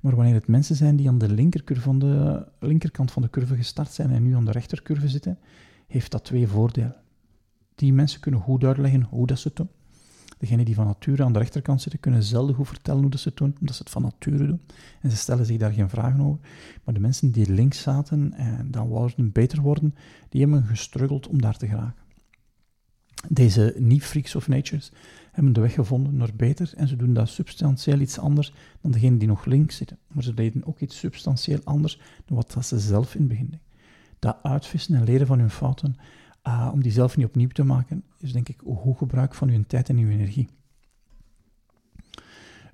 [0.00, 3.92] Maar wanneer het mensen zijn die aan de, van de linkerkant van de curve gestart
[3.92, 5.38] zijn en nu aan de rechtercurve zitten,
[5.86, 6.96] heeft dat twee voordelen.
[7.74, 9.68] Die mensen kunnen goed uitleggen hoe dat ze het doen.
[10.38, 13.28] Degenen die van nature aan de rechterkant zitten, kunnen zelden goed vertellen hoe dat ze
[13.28, 14.60] het doen, omdat ze het van nature doen.
[15.00, 16.38] En ze stellen zich daar geen vragen over.
[16.84, 19.94] Maar de mensen die links zaten en dan wouden beter worden,
[20.28, 22.04] die hebben gestruggeld om daar te geraken.
[23.28, 24.92] Deze niet-freaks of natures
[25.32, 29.18] hebben de weg gevonden naar beter en ze doen dat substantieel iets anders dan degenen
[29.18, 29.98] die nog links zitten.
[30.12, 33.60] Maar ze deden ook iets substantieel anders dan wat ze zelf in het begin
[34.18, 35.96] Dat uitvissen en leren van hun fouten
[36.46, 39.64] uh, om die zelf niet opnieuw te maken, is denk ik goed gebruik van uw
[39.66, 40.48] tijd en uw energie.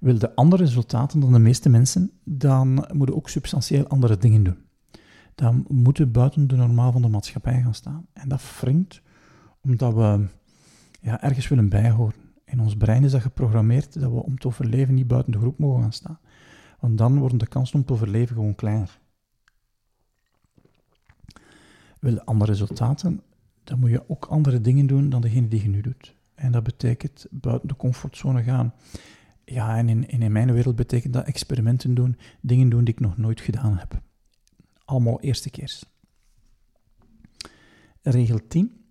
[0.00, 4.58] Wil de andere resultaten dan de meeste mensen, dan moeten ook substantieel andere dingen doen.
[5.34, 8.06] Dan moeten buiten de normaal van de maatschappij gaan staan.
[8.12, 9.02] En dat wringt
[9.60, 10.26] omdat we
[11.00, 12.14] ja, ergens willen bijhoren.
[12.44, 15.58] In ons brein is dat geprogrammeerd dat we om te overleven niet buiten de groep
[15.58, 16.18] mogen gaan staan.
[16.80, 19.00] Want dan worden de kansen om te overleven gewoon kleiner.
[22.00, 23.22] Wil andere resultaten,
[23.64, 26.14] dan moet je ook andere dingen doen dan degene die je nu doet.
[26.34, 28.74] En dat betekent buiten de comfortzone gaan.
[29.44, 33.16] Ja, en in, in mijn wereld betekent dat experimenten doen, dingen doen die ik nog
[33.16, 34.02] nooit gedaan heb.
[34.84, 35.80] Allemaal eerste keer.
[38.02, 38.82] Regel 10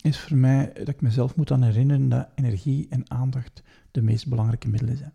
[0.00, 4.28] is voor mij dat ik mezelf moet aan herinneren dat energie en aandacht de meest
[4.28, 5.12] belangrijke middelen zijn.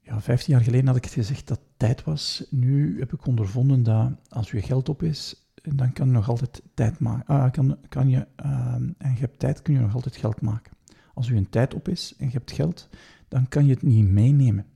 [0.00, 2.46] Ja, 15 jaar geleden had ik het gezegd dat tijd was.
[2.50, 6.62] Nu heb ik ondervonden dat als je geld op is, dan kan je nog altijd
[6.74, 7.26] tijd maken.
[7.26, 10.72] Ah, kan, kan je, ehm, en je hebt tijd, kun je nog altijd geld maken.
[11.14, 12.88] Als je een tijd op is en je hebt geld,
[13.28, 14.66] dan kan je het niet meenemen.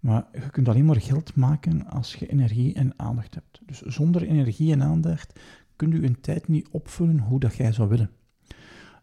[0.00, 3.60] Maar je kunt alleen maar geld maken als je energie en aandacht hebt.
[3.66, 5.40] Dus zonder energie en aandacht
[5.76, 8.10] kun je een tijd niet opvullen hoe dat jij zou willen.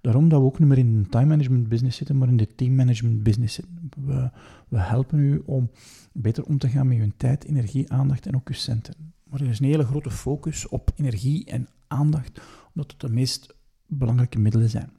[0.02, 2.56] Daarom dat we ook niet meer in de time management business zitten, maar in de
[2.56, 3.90] team management business zitten.
[4.06, 4.32] We,
[4.68, 5.70] we helpen u om
[6.14, 8.94] beter om te gaan met je tijd, energie, aandacht en ook je centen.
[9.42, 12.42] Er is een hele grote focus op energie en aandacht,
[12.74, 14.92] omdat het de meest belangrijke middelen zijn.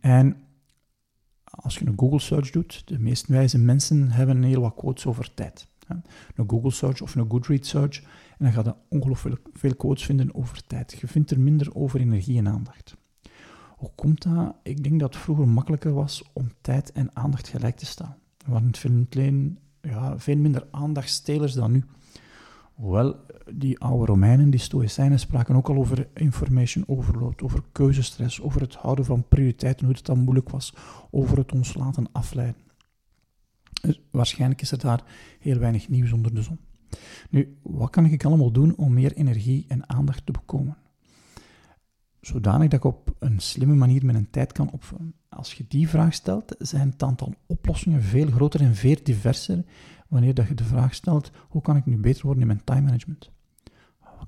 [0.00, 0.36] En
[1.44, 5.34] als je een Google search doet, de meest wijze mensen hebben heel wat quotes over
[5.34, 5.68] tijd.
[6.34, 8.02] Een Google search of een Goodreads search,
[8.38, 10.96] en dan ga je ongelooflijk veel quotes vinden over tijd.
[11.00, 12.96] Je vindt er minder over energie en aandacht.
[13.76, 14.54] Hoe komt dat?
[14.62, 18.16] Ik denk dat het vroeger makkelijker was om tijd en aandacht gelijk te staan.
[18.72, 19.06] Veel,
[19.80, 21.84] ja, veel minder aandachtstelers dan nu.
[22.76, 23.16] Hoewel,
[23.54, 28.74] die oude Romeinen, die Stoïcijnen, spraken ook al over information overload, over keuzestress, over het
[28.74, 30.74] houden van prioriteiten, hoe het dan moeilijk was,
[31.10, 32.60] over het ons laten afleiden.
[33.82, 35.04] Dus waarschijnlijk is er daar
[35.40, 36.58] heel weinig nieuws onder de zon.
[37.30, 40.76] Nu, wat kan ik allemaal doen om meer energie en aandacht te bekomen?
[42.26, 45.14] zodanig dat ik op een slimme manier mijn tijd kan opvullen?
[45.28, 49.64] Als je die vraag stelt, zijn het aantal oplossingen veel groter en veel diverser
[50.08, 52.80] wanneer dat je de vraag stelt, hoe kan ik nu beter worden in mijn time
[52.80, 53.30] management?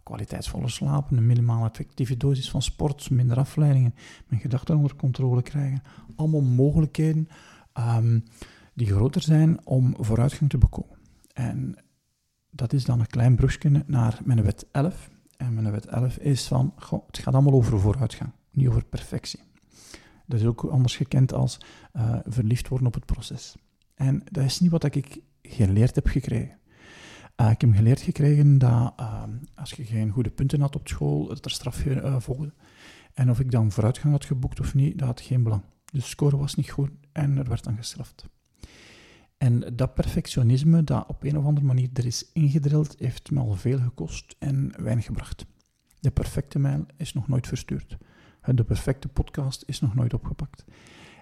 [0.03, 3.95] Kwaliteitsvolle slapen, een minimale effectieve dosis van sport, minder afleidingen,
[4.27, 5.83] mijn gedachten onder controle krijgen.
[6.17, 7.29] Allemaal mogelijkheden
[7.79, 8.25] um,
[8.75, 10.99] die groter zijn om vooruitgang te bekomen.
[11.33, 11.77] En
[12.51, 15.11] dat is dan een klein brugje naar mijn wet 11.
[15.37, 19.41] En mijn wet 11 is van, goh, het gaat allemaal over vooruitgang, niet over perfectie.
[20.27, 21.61] Dat is ook anders gekend als
[21.97, 23.57] uh, verliefd worden op het proces.
[23.95, 26.59] En dat is niet wat ik geleerd heb gekregen.
[27.41, 29.23] Uh, ik heb geleerd gekregen dat uh,
[29.55, 32.53] als je geen goede punten had op school, dat er straf uh, volgde.
[33.15, 35.63] En of ik dan vooruitgang had geboekt of niet, dat had geen belang.
[35.85, 38.29] De score was niet goed en er werd dan gestraft.
[39.39, 43.55] En dat perfectionisme dat op een of andere manier er is ingedrild, heeft me al
[43.55, 45.47] veel gekost en weinig gebracht.
[46.01, 47.97] De perfecte mail is nog nooit verstuurd.
[48.55, 50.65] De perfecte podcast is nog nooit opgepakt.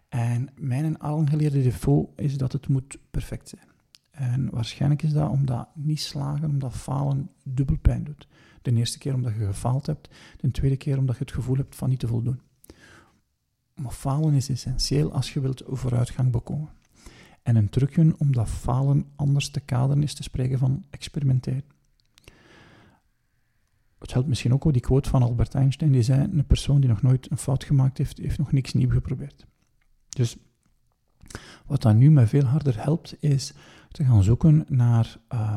[0.09, 3.76] En mijn aangeleerde default is dat het moet perfect zijn.
[4.17, 8.29] En waarschijnlijk is dat omdat niet slagen, omdat falen dubbel pijn doet.
[8.62, 10.09] De eerste keer omdat je gefaald hebt,
[10.41, 12.41] de tweede keer omdat je het gevoel hebt van niet te voldoen.
[13.75, 16.69] Maar falen is essentieel als je wilt vooruitgang bekomen.
[17.43, 21.64] En een trucje om dat falen anders te kaderen is te spreken van experimenteren.
[23.99, 27.03] Het helpt misschien ook, die quote van Albert Einstein, die zei, een persoon die nog
[27.03, 29.47] nooit een fout gemaakt heeft, heeft nog niks nieuw geprobeerd.
[30.09, 30.37] Dus
[31.67, 33.55] wat dan nu mij veel harder helpt, is
[33.91, 35.55] te gaan zoeken naar uh,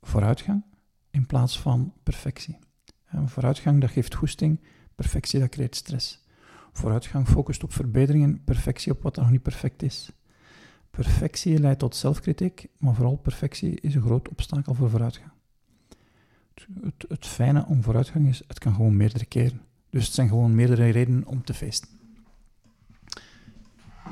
[0.00, 0.64] vooruitgang
[1.10, 2.58] in plaats van perfectie.
[3.06, 4.60] En vooruitgang, dat geeft goesting,
[4.94, 6.24] perfectie, dat creëert stress.
[6.72, 10.12] Vooruitgang focust op verbeteringen, perfectie op wat nog niet perfect is.
[10.90, 15.30] Perfectie leidt tot zelfkritiek, maar vooral perfectie is een groot obstakel voor vooruitgang.
[16.54, 19.60] Het, het, het fijne om vooruitgang is, het kan gewoon meerdere keren.
[19.90, 21.99] Dus het zijn gewoon meerdere redenen om te feesten.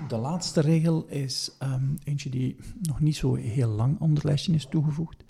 [0.09, 4.67] De laatste regel is um, eentje die nog niet zo heel lang onder lijstje is
[4.67, 5.25] toegevoegd.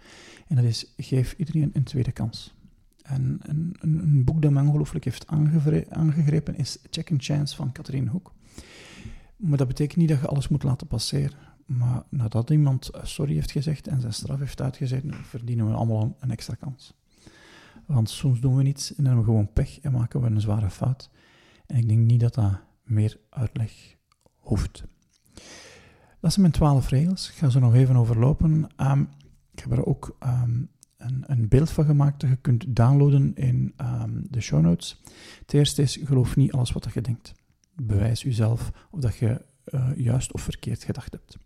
[0.47, 2.55] En dat is, geef iedereen een tweede kans.
[3.03, 5.27] En een, een, een boek dat me ongelooflijk heeft
[5.89, 8.33] aangegrepen is Second Chance van Catherine Hoek.
[9.37, 11.39] Maar dat betekent niet dat je alles moet laten passeren.
[11.67, 16.31] Maar nadat iemand sorry heeft gezegd en zijn straf heeft uitgezet, verdienen we allemaal een
[16.31, 16.95] extra kans.
[17.87, 20.71] Want soms doen we iets en hebben we gewoon pech en maken we een zware
[20.71, 21.11] fout.
[21.67, 23.97] En ik denk niet dat dat meer uitleg
[26.21, 27.29] Dat zijn mijn twaalf regels.
[27.29, 28.69] Ik ga ze nog even overlopen.
[28.77, 29.09] Um,
[29.53, 33.75] ik heb er ook um, een, een, beeld van gemaakt dat je kunt downloaden in
[33.81, 35.03] um, de show notes.
[35.41, 37.35] Het eerste is, geloof niet alles wat je denkt.
[37.75, 41.37] Bewijs jezelf of dat je uh, juist of verkeerd gedacht hebt.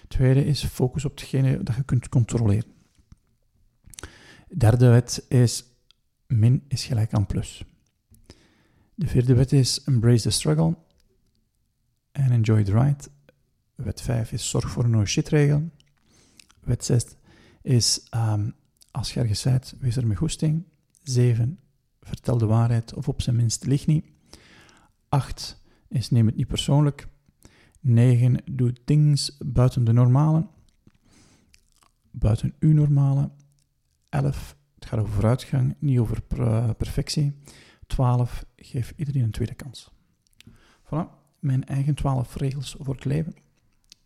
[0.00, 2.72] Het tweede is, focus op hetgene dat je kunt controleren.
[4.48, 5.64] De derde wet is,
[6.26, 7.64] min is gelijk aan plus.
[8.94, 10.76] De vierde wet is, embrace the struggle
[12.14, 13.04] en enjoy the ride.
[13.74, 15.70] Wet 5 is zorg voor een no shit regel.
[16.60, 17.04] Wet 6
[17.62, 18.54] is um,
[18.90, 20.64] als je ergens bent, wees er met goesting.
[21.02, 21.58] 7.
[22.00, 24.04] Vertel de waarheid of op zijn minst lieg niet.
[25.08, 27.08] 8 is neem het niet persoonlijk.
[27.80, 28.36] 9.
[28.52, 30.46] Doe things buiten de normale.
[32.10, 33.30] Buiten uw normale.
[34.08, 34.56] 11.
[34.74, 36.22] Het gaat over vooruitgang, niet over
[36.76, 37.38] perfectie.
[37.86, 38.44] 12.
[38.56, 39.90] Geef iedereen een tweede kans.
[40.84, 43.34] Voilà mijn eigen twaalf regels voor het leven.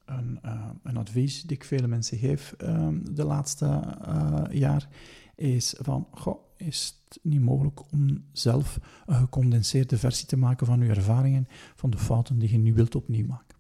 [0.05, 4.89] Een, uh, een, advies die ik vele mensen geef uh, de laatste uh, jaar
[5.35, 6.07] is van,
[6.57, 11.91] is het niet mogelijk om zelf een gecondenseerde versie te maken van uw ervaringen, van
[11.91, 13.57] de fouten die je nu wilt opnieuw maken.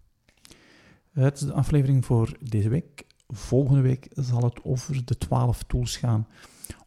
[1.13, 3.07] Het is de aflevering voor deze week.
[3.29, 6.27] Volgende week zal het over de 12 tools gaan,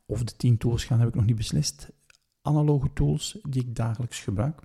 [0.06, 1.92] of de 10 tools gaan, heb ik nog niet beslist.
[2.42, 4.62] Analoge tools die ik dagelijks gebruik.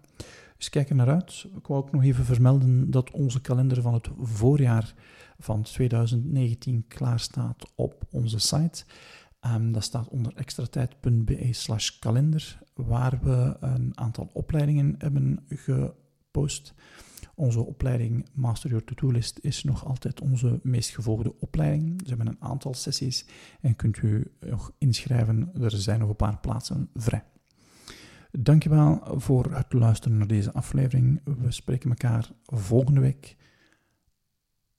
[0.57, 1.47] Dus kijk er naar uit.
[1.57, 4.95] Ik wou ook nog even vermelden dat onze kalender van het voorjaar
[5.39, 8.85] van 2019 klaar staat op onze site.
[9.55, 16.75] Um, dat staat onder extratijd.be slash kalender, waar we een aantal opleidingen hebben gepost.
[17.35, 22.01] Onze opleiding Master Your To-Do List is nog altijd onze meest gevolgde opleiding.
[22.03, 23.27] Ze hebben een aantal sessies
[23.61, 25.51] en kunt u nog inschrijven.
[25.61, 27.25] Er zijn nog een paar plaatsen vrij.
[28.31, 31.21] Dankjewel voor het luisteren naar deze aflevering.
[31.25, 33.37] We spreken elkaar volgende week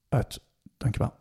[0.09, 0.41] uit.
[0.77, 1.13] Dankjewel.